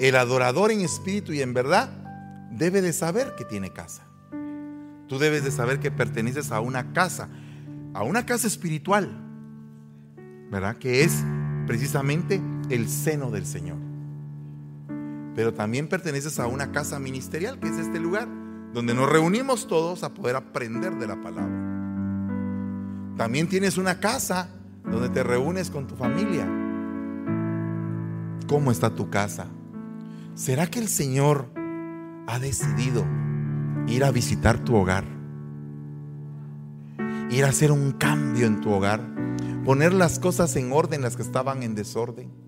[0.00, 1.90] El adorador en espíritu y en verdad
[2.50, 4.02] debe de saber que tiene casa.
[5.06, 7.28] Tú debes de saber que perteneces a una casa,
[7.92, 9.16] a una casa espiritual,
[10.50, 10.76] ¿verdad?
[10.78, 11.22] Que es
[11.68, 13.78] precisamente el seno del Señor.
[15.34, 18.28] Pero también perteneces a una casa ministerial, que es este lugar,
[18.72, 21.74] donde nos reunimos todos a poder aprender de la palabra.
[23.16, 24.48] También tienes una casa
[24.84, 26.46] donde te reúnes con tu familia.
[28.48, 29.46] ¿Cómo está tu casa?
[30.34, 31.48] ¿Será que el Señor
[32.26, 33.04] ha decidido
[33.86, 35.04] ir a visitar tu hogar?
[37.30, 39.00] Ir a hacer un cambio en tu hogar,
[39.64, 42.43] poner las cosas en orden, las que estaban en desorden.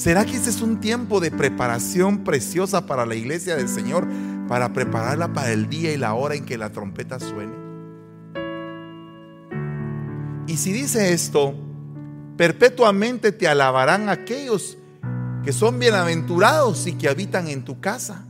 [0.00, 4.08] ¿Será que ese es un tiempo de preparación preciosa para la iglesia del Señor,
[4.48, 7.52] para prepararla para el día y la hora en que la trompeta suene?
[10.46, 11.54] Y si dice esto,
[12.38, 14.78] perpetuamente te alabarán aquellos
[15.44, 18.24] que son bienaventurados y que habitan en tu casa.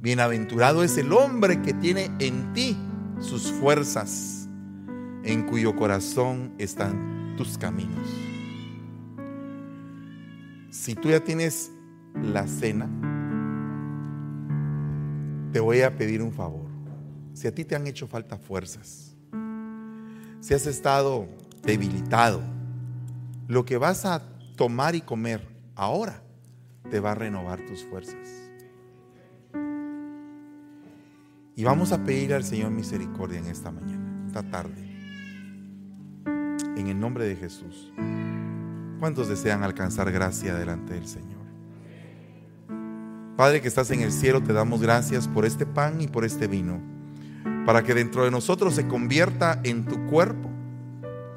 [0.00, 2.76] Bienaventurado es el hombre que tiene en ti
[3.18, 4.48] sus fuerzas,
[5.24, 8.27] en cuyo corazón están tus caminos.
[10.78, 11.72] Si tú ya tienes
[12.14, 12.88] la cena,
[15.52, 16.68] te voy a pedir un favor.
[17.34, 19.16] Si a ti te han hecho falta fuerzas,
[20.38, 21.26] si has estado
[21.64, 22.40] debilitado,
[23.48, 24.22] lo que vas a
[24.54, 26.22] tomar y comer ahora
[26.88, 28.28] te va a renovar tus fuerzas.
[31.56, 34.80] Y vamos a pedir al Señor misericordia en esta mañana, esta tarde.
[36.76, 37.92] En el nombre de Jesús.
[38.98, 41.38] ¿Cuántos desean alcanzar gracia delante del Señor?
[43.36, 46.48] Padre que estás en el cielo, te damos gracias por este pan y por este
[46.48, 46.80] vino,
[47.64, 50.50] para que dentro de nosotros se convierta en tu cuerpo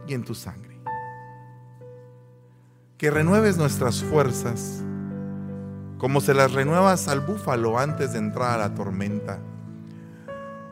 [0.08, 0.80] y en tu sangre.
[2.98, 4.84] Que renueves nuestras fuerzas,
[6.00, 9.40] como se las renuevas al búfalo antes de entrar a la tormenta,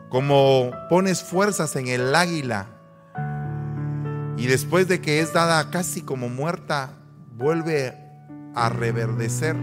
[0.08, 2.79] como pones fuerzas en el águila
[4.40, 6.94] y después de que es dada casi como muerta,
[7.36, 7.94] vuelve
[8.54, 9.54] a reverdecer,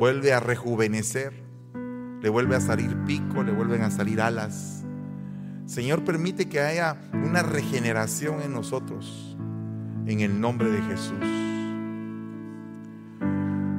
[0.00, 1.32] vuelve a rejuvenecer,
[2.20, 4.82] le vuelve a salir pico, le vuelven a salir alas.
[5.64, 9.36] Señor, permite que haya una regeneración en nosotros,
[10.06, 11.24] en el nombre de Jesús.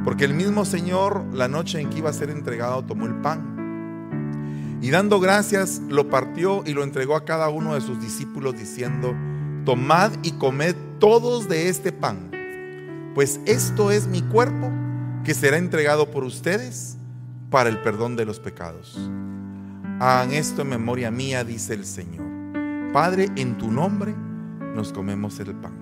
[0.06, 3.59] Porque el mismo Señor, la noche en que iba a ser entregado, tomó el pan
[4.82, 9.14] y dando gracias, lo partió y lo entregó a cada uno de sus discípulos diciendo,
[9.66, 12.32] tomad y comed todos de este pan,
[13.14, 14.72] pues esto es mi cuerpo
[15.24, 16.98] que será entregado por ustedes
[17.50, 18.98] para el perdón de los pecados.
[20.00, 22.26] Hagan esto en memoria mía, dice el Señor.
[22.94, 24.16] Padre, en tu nombre
[24.76, 25.74] nos comemos el pan.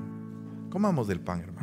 [0.71, 1.56] Comamos del pan, hermanos.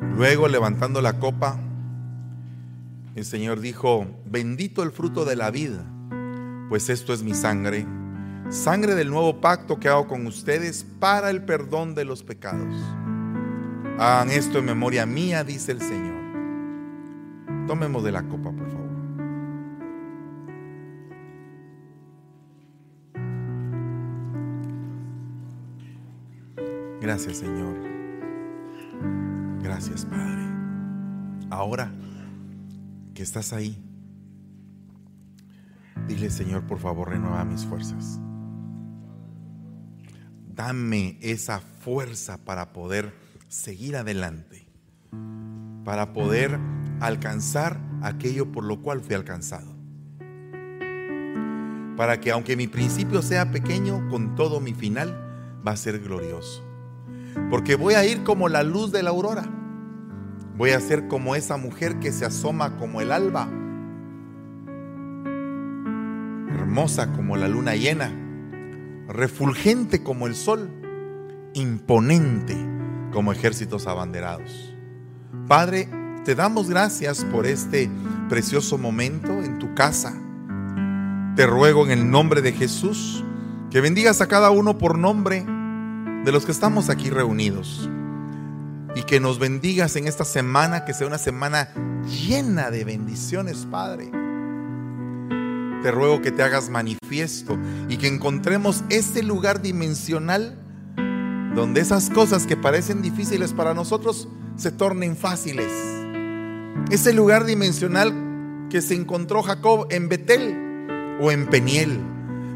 [0.00, 1.58] Luego, levantando la copa,
[3.14, 5.84] el Señor dijo, bendito el fruto de la vida,
[6.68, 7.86] pues esto es mi sangre,
[8.48, 12.74] sangre del nuevo pacto que hago con ustedes para el perdón de los pecados.
[13.98, 16.18] Hagan esto en memoria mía, dice el Señor.
[17.66, 18.90] Tomemos de la copa, por favor.
[27.00, 27.74] Gracias, Señor.
[29.70, 30.42] Gracias, Padre.
[31.48, 31.92] Ahora
[33.14, 33.80] que estás ahí,
[36.08, 38.18] dile, Señor, por favor, renueva mis fuerzas.
[40.48, 43.14] Dame esa fuerza para poder
[43.46, 44.66] seguir adelante,
[45.84, 46.58] para poder
[46.98, 49.72] alcanzar aquello por lo cual fui alcanzado.
[51.96, 56.60] Para que aunque mi principio sea pequeño, con todo mi final va a ser glorioso.
[57.50, 59.59] Porque voy a ir como la luz de la aurora.
[60.60, 63.48] Voy a ser como esa mujer que se asoma como el alba.
[66.52, 68.12] Hermosa como la luna llena.
[69.08, 70.68] refulgente como el sol,
[71.54, 72.58] imponente
[73.10, 74.76] como ejércitos abanderados.
[75.48, 75.88] Padre,
[76.26, 77.90] te damos gracias por este
[78.28, 80.12] precioso momento en tu casa.
[81.36, 83.24] Te ruego en el nombre de Jesús
[83.70, 85.42] que bendigas a cada uno por nombre
[86.22, 87.88] de los que estamos aquí reunidos
[88.94, 91.68] y que nos bendigas en esta semana, que sea una semana
[92.04, 94.10] llena de bendiciones, Padre.
[95.82, 100.58] Te ruego que te hagas manifiesto y que encontremos ese lugar dimensional
[101.54, 105.72] donde esas cosas que parecen difíciles para nosotros se tornen fáciles.
[106.90, 112.00] Ese lugar dimensional que se encontró Jacob en Betel o en Peniel,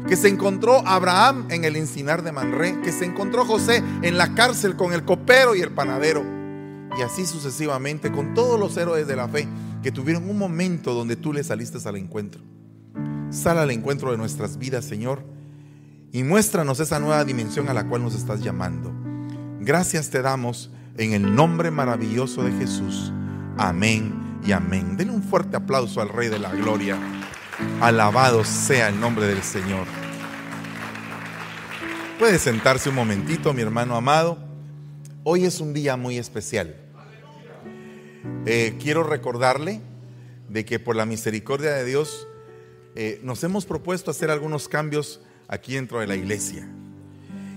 [0.07, 4.33] que se encontró Abraham en el encinar de Manré, que se encontró José en la
[4.35, 6.23] cárcel con el copero y el panadero,
[6.97, 9.47] y así sucesivamente con todos los héroes de la fe
[9.81, 12.41] que tuvieron un momento donde tú le saliste al encuentro.
[13.29, 15.25] Sal al encuentro de nuestras vidas, Señor,
[16.11, 18.93] y muéstranos esa nueva dimensión a la cual nos estás llamando.
[19.59, 23.11] Gracias te damos en el nombre maravilloso de Jesús.
[23.57, 24.95] Amén y amén.
[24.95, 26.97] Denle un fuerte aplauso al Rey de la Gloria.
[27.79, 29.87] Alabado sea el nombre del Señor.
[32.19, 34.37] Puede sentarse un momentito, mi hermano amado.
[35.23, 36.75] Hoy es un día muy especial.
[38.45, 39.79] Eh, quiero recordarle
[40.49, 42.27] de que por la misericordia de Dios
[42.95, 46.67] eh, nos hemos propuesto hacer algunos cambios aquí dentro de la iglesia.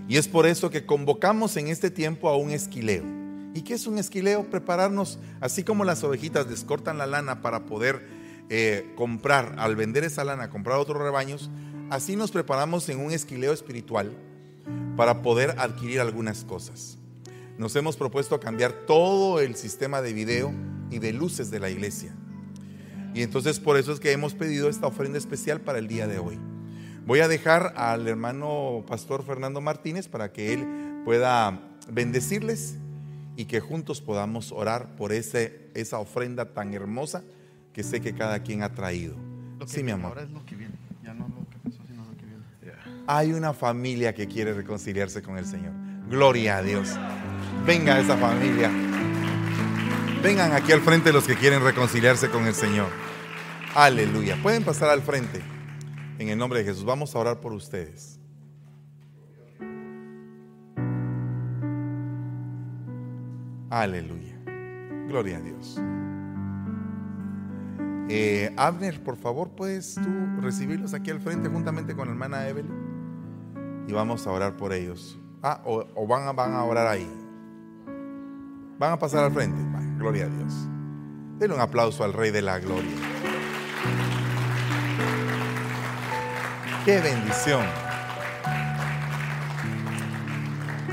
[0.09, 3.05] Y es por eso que convocamos en este tiempo a un esquileo.
[3.53, 4.45] ¿Y qué es un esquileo?
[4.45, 8.18] Prepararnos, así como las ovejitas descortan la lana para poder
[8.51, 11.51] eh, comprar, al vender esa lana, comprar otros rebaños,
[11.91, 14.17] así nos preparamos en un esquileo espiritual
[14.97, 16.99] para poder adquirir algunas cosas.
[17.59, 20.53] Nos hemos propuesto cambiar todo el sistema de video
[20.91, 22.15] y de luces de la iglesia.
[23.15, 26.19] Y entonces por eso es que hemos pedido esta ofrenda especial para el día de
[26.19, 26.39] hoy.
[27.05, 30.67] Voy a dejar al hermano pastor Fernando Martínez para que él
[31.05, 32.77] pueda bendecirles
[33.37, 37.25] y que juntos podamos orar por ese, esa ofrenda tan hermosa
[37.73, 39.16] que sé que cada quien ha traído.
[39.66, 40.19] sí, mi amor.
[43.07, 45.73] Hay una familia que quiere reconciliarse con el Señor.
[46.11, 46.91] Gloria a Dios.
[47.66, 48.71] Venga esa familia.
[50.23, 52.89] Vengan aquí al frente los que quieren reconciliarse con el Señor.
[53.75, 54.37] Aleluya.
[54.43, 55.41] Pueden pasar al frente.
[56.19, 56.85] En el nombre de Jesús.
[56.85, 58.19] Vamos a orar por ustedes.
[63.71, 64.35] Aleluya.
[65.07, 65.81] Gloria a Dios.
[68.09, 73.85] Eh, Abner, por favor, ¿puedes tú recibirlos aquí al frente juntamente con la hermana Evelyn?
[73.87, 75.19] Y vamos a orar por ellos.
[75.43, 77.09] Ah, o, van, a, van a orar ahí.
[78.79, 79.61] Van a pasar al frente.
[79.99, 80.55] gloria a Dios.
[81.39, 82.91] Denle un aplauso al Rey de la Gloria.
[86.85, 87.65] Qué bendición.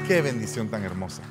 [0.07, 1.23] Qué bendición tan hermosa.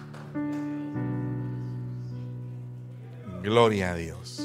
[3.43, 4.44] Gloria a Dios.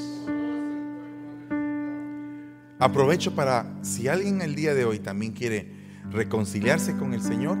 [2.80, 5.70] Aprovecho para, si alguien el día de hoy también quiere
[6.10, 7.58] reconciliarse con el Señor,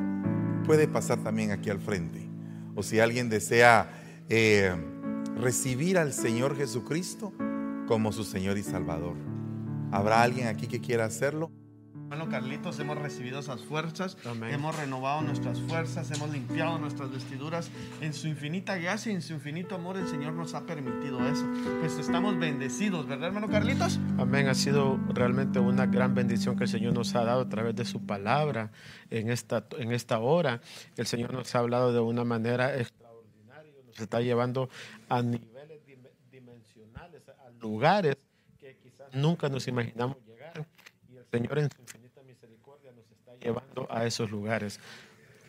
[0.64, 2.26] puede pasar también aquí al frente.
[2.74, 3.90] O si alguien desea
[4.30, 4.74] eh,
[5.36, 7.34] recibir al Señor Jesucristo
[7.86, 9.16] como su Señor y Salvador.
[9.92, 11.50] ¿Habrá alguien aquí que quiera hacerlo?
[12.10, 14.16] Bueno, Carlitos, hemos recibido esas fuerzas,
[14.50, 17.70] hemos renovado nuestras fuerzas, hemos limpiado nuestras vestiduras.
[18.00, 21.46] En su infinita gracia y en su infinito amor, el Señor nos ha permitido eso.
[21.78, 24.00] Pues estamos bendecidos, ¿verdad, hermano Carlitos?
[24.18, 24.48] Amén.
[24.48, 27.84] Ha sido realmente una gran bendición que el Señor nos ha dado a través de
[27.84, 28.72] su palabra
[29.08, 30.60] en esta, en esta hora.
[30.96, 34.68] El Señor nos ha hablado de una manera extraordinaria, nos está llevando
[35.08, 35.80] a niveles
[36.32, 38.16] dimensionales, a lugares
[38.58, 40.66] que quizás nunca nos imaginamos llegar.
[41.08, 41.99] Y el Señor en su
[43.40, 44.80] llevando a esos lugares.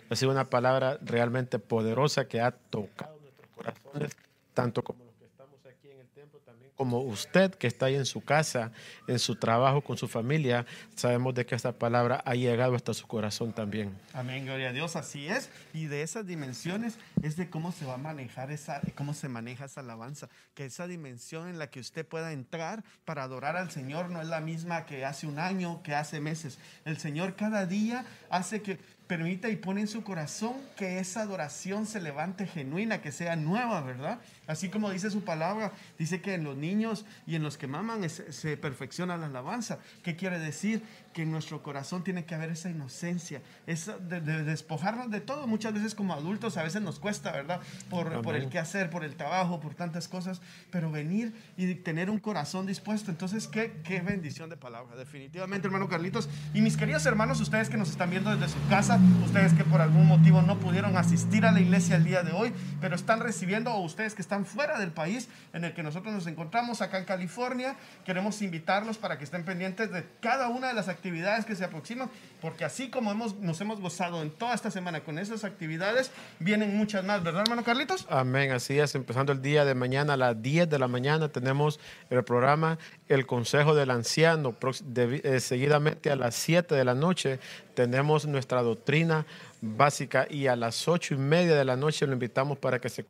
[0.10, 4.12] Ha sido una palabra realmente poderosa que ha tocado nuestros corazones,
[4.54, 7.96] tanto como los que estamos aquí en el templo, también como usted que está ahí
[7.96, 8.72] en su casa,
[9.08, 10.66] en su trabajo, con su familia.
[10.96, 13.96] Sabemos de que esta palabra ha llegado hasta su corazón también.
[14.16, 15.52] Amén, gloria a Dios, así es.
[15.76, 19.66] Y de esas dimensiones es de cómo se va a manejar esa, cómo se maneja
[19.66, 20.28] esa alabanza.
[20.56, 24.28] Que esa dimensión en la que usted pueda entrar para adorar al Señor no es
[24.28, 26.58] la misma que hace un año, que hace meses.
[26.84, 28.80] El Señor cada día hace que
[29.12, 33.82] permita y pone en su corazón que esa adoración se levante genuina, que sea nueva,
[33.82, 34.20] ¿verdad?
[34.48, 38.10] Así como dice su palabra, dice que en los niños y en los que maman
[38.10, 39.80] se perfecciona la alabanza.
[40.04, 40.82] ¿Qué quiere decir?
[41.14, 45.46] Que en nuestro corazón tiene que haber esa inocencia, esa de, despojarnos de todo.
[45.46, 47.62] Muchas veces como adultos a veces nos cuesta, ¿verdad?
[47.90, 52.10] Por, por el qué hacer, por el trabajo, por tantas cosas, pero venir y tener
[52.10, 53.12] un corazón dispuesto.
[53.12, 56.30] Entonces, qué, qué bendición de palabra, definitivamente, hermano Carlitos.
[56.54, 59.82] Y mis queridos hermanos, ustedes que nos están viendo desde su casa, ustedes que por
[59.82, 63.72] algún motivo no pudieron asistir a la iglesia el día de hoy, pero están recibiendo,
[63.74, 67.06] o ustedes que están fuera del país en el que nosotros nos encontramos acá en
[67.06, 67.76] California,
[68.06, 72.10] queremos invitarlos para que estén pendientes de cada una de las actividades que se aproximan,
[72.42, 76.78] porque así como hemos, nos hemos gozado en toda esta semana con esas actividades, vienen
[76.78, 78.08] muchas más, ¿verdad, hermano Carlitos?
[78.10, 78.96] Amén, así es.
[78.96, 81.80] Empezando el día de mañana a las 10 de la mañana tenemos
[82.10, 82.78] el programa
[83.08, 84.56] El Consejo del Anciano.
[84.96, 87.40] Eh, seguidamente a las 7 de la noche
[87.76, 89.26] tenemos nuestra doctrina
[89.62, 93.06] básica y a las 8 y media de la noche lo invitamos para que se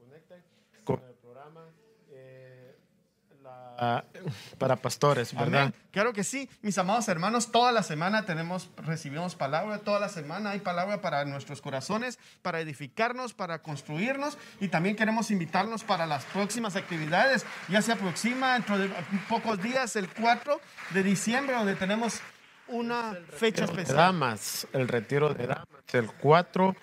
[4.60, 5.74] para pastores, ¿verdad?
[5.90, 10.52] Claro que sí, mis amados hermanos, toda la semana tenemos, recibimos palabra, toda la semana
[10.52, 16.26] hay palabra para nuestros corazones, para edificarnos, para construirnos y también queremos invitarnos para las
[16.26, 17.44] próximas actividades.
[17.70, 18.90] Ya se aproxima dentro de
[19.28, 22.22] pocos días, el 4 de diciembre, donde tenemos
[22.68, 23.98] una fecha especial.
[23.98, 26.76] Damas, el retiro de damas, el 4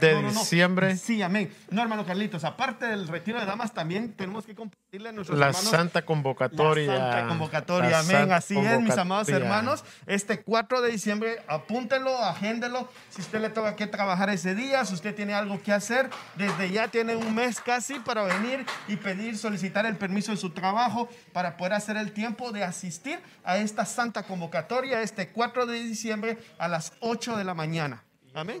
[0.00, 0.96] de diciembre.
[0.96, 1.52] Sí, amén.
[1.70, 5.48] No, hermano Carlitos, aparte del retiro de damas, también tenemos que compartirle a nuestros la
[5.48, 5.70] hermanos.
[5.70, 6.92] Santa convocatoria.
[6.92, 8.32] La Santa convocatoria, amén.
[8.32, 9.84] Así es, mis amados hermanos.
[10.06, 12.88] Este 4 de diciembre, apúntenlo, agéndelo.
[13.10, 16.70] Si usted le toca que trabajar ese día, si usted tiene algo que hacer, desde
[16.70, 21.08] ya tiene un mes casi para venir y pedir, solicitar el permiso de su trabajo
[21.32, 26.38] para poder hacer el tiempo de asistir a esta Santa convocatoria este 4 de diciembre
[26.58, 28.04] a las 8 de la mañana.
[28.34, 28.60] Amén.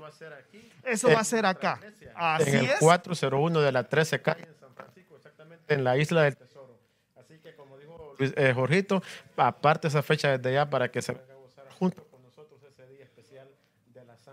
[0.84, 1.80] Eso va a ser acá.
[2.14, 6.22] Así en el 401 de la 13 calle en San Francisco, exactamente en la isla
[6.22, 6.78] del Tesoro.
[7.16, 9.02] Así que como dijo eh, Jorgito,
[9.36, 11.16] aparte esa fecha desde ya para que se a
[11.78, 13.48] junto con nosotros ese día especial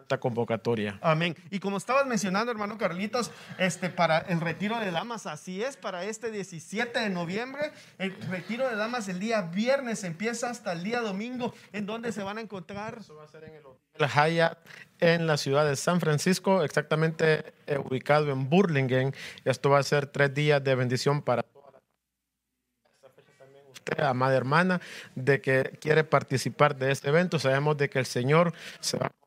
[0.06, 1.00] Santa Convocatoria.
[1.02, 1.36] Amén.
[1.50, 6.04] Y como estabas mencionando, hermano Carlitos, este para el retiro de damas, así es, para
[6.04, 11.02] este 17 de noviembre, el retiro de damas el día viernes empieza hasta el día
[11.02, 13.00] domingo, en donde se van a encontrar.
[13.00, 14.60] Eso va a ser en el Hotel Hyatt
[15.00, 19.12] en la ciudad de San Francisco, exactamente eh, ubicado en Burlingame.
[19.44, 21.80] Esto va a ser tres días de bendición para toda la
[23.72, 24.82] usted, amada hermana,
[25.16, 27.40] de que quiere participar de este evento.
[27.40, 29.25] Sabemos de que el Señor se va a.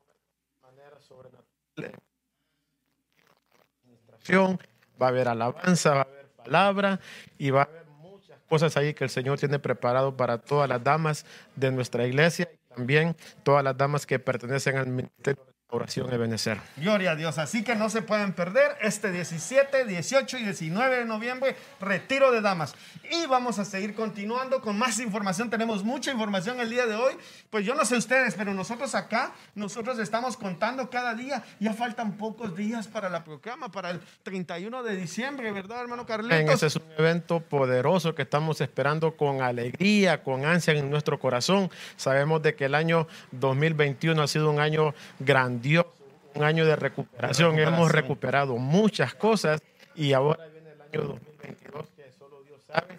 [5.01, 6.99] Va a haber alabanza, va a haber palabra
[7.37, 10.83] y va a haber muchas cosas ahí que el Señor tiene preparado para todas las
[10.83, 11.25] damas
[11.55, 16.59] de nuestra iglesia y también todas las damas que pertenecen al ministerio Oración Ebenezer.
[16.77, 17.37] Gloria a Dios.
[17.37, 22.41] Así que no se pueden perder este 17, 18 y 19 de noviembre, retiro de
[22.41, 22.73] damas.
[23.11, 25.51] Y vamos a seguir continuando con más información.
[25.51, 27.13] Tenemos mucha información el día de hoy.
[27.51, 31.43] Pues yo no sé ustedes, pero nosotros acá, nosotros estamos contando cada día.
[31.59, 36.55] Ya faltan pocos días para la programa, para el 31 de diciembre, ¿verdad, hermano Carlitos?
[36.55, 41.69] Ese es un evento poderoso que estamos esperando con alegría, con ansia en nuestro corazón.
[41.95, 45.91] Sabemos de que el año 2021 ha sido un año grande dio
[46.35, 47.57] un año de recuperación.
[47.59, 49.61] Hemos recuperado muchas cosas
[49.95, 52.97] y ahora viene el año 2022 que solo Dios sabe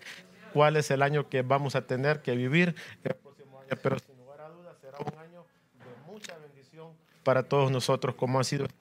[0.53, 3.69] cuál es el año que vamos a tener que vivir el próximo año.
[3.83, 5.45] Pero sin lugar a dudas será un año
[5.79, 6.93] de mucha bendición
[7.23, 8.80] para todos nosotros como ha sido este.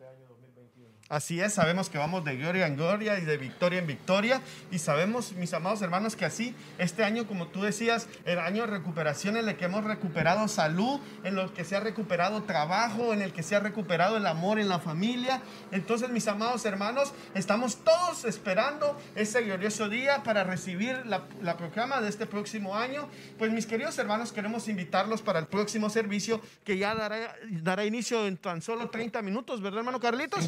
[1.09, 4.41] Así es, sabemos que vamos de gloria en gloria y de victoria en victoria.
[4.69, 8.67] Y sabemos, mis amados hermanos, que así este año, como tú decías, el año de
[8.67, 13.23] recuperación en el que hemos recuperado salud, en el que se ha recuperado trabajo, en
[13.23, 15.41] el que se ha recuperado el amor en la familia.
[15.71, 22.01] Entonces, mis amados hermanos, estamos todos esperando ese glorioso día para recibir la, la proclama
[22.01, 23.09] de este próximo año.
[23.39, 28.37] Pues, mis queridos hermanos, queremos invitarlos para el próximo servicio que ya dará, inicio en
[28.37, 30.47] tan solo 30 minutos, ¿verdad, hermano Carlitos?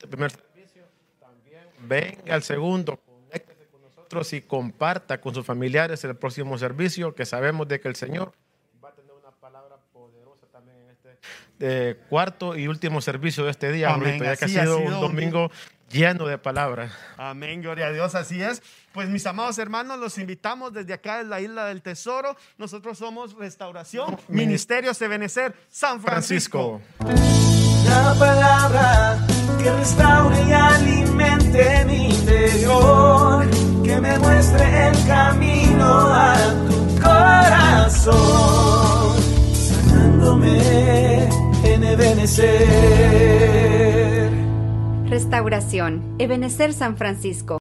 [0.00, 0.82] Este primer servicio,
[1.20, 7.14] también venga al segundo, conéctese con nosotros y comparta con sus familiares el próximo servicio,
[7.14, 8.32] que sabemos de que el Señor
[8.82, 11.18] va a tener una palabra poderosa también en este
[11.60, 14.22] eh, cuarto y último servicio de este día, Amén.
[14.22, 15.50] ya que ha sido, un domingo
[15.90, 16.90] lleno de palabras.
[17.18, 18.62] Amén, gloria a Dios, así es.
[18.94, 22.38] Pues mis amados hermanos, los invitamos desde acá de la isla del Tesoro.
[22.56, 26.80] Nosotros somos Restauración, Ministerio Sebenecer, San Francisco.
[27.84, 29.29] La palabra
[29.62, 33.46] que restaure y alimente mi interior,
[33.84, 36.34] que me muestre el camino a
[36.68, 38.12] tu corazón,
[39.52, 41.28] sanándome
[41.64, 43.20] en Ebenecer.
[45.06, 47.58] Restauración, Ebenecer San Francisco.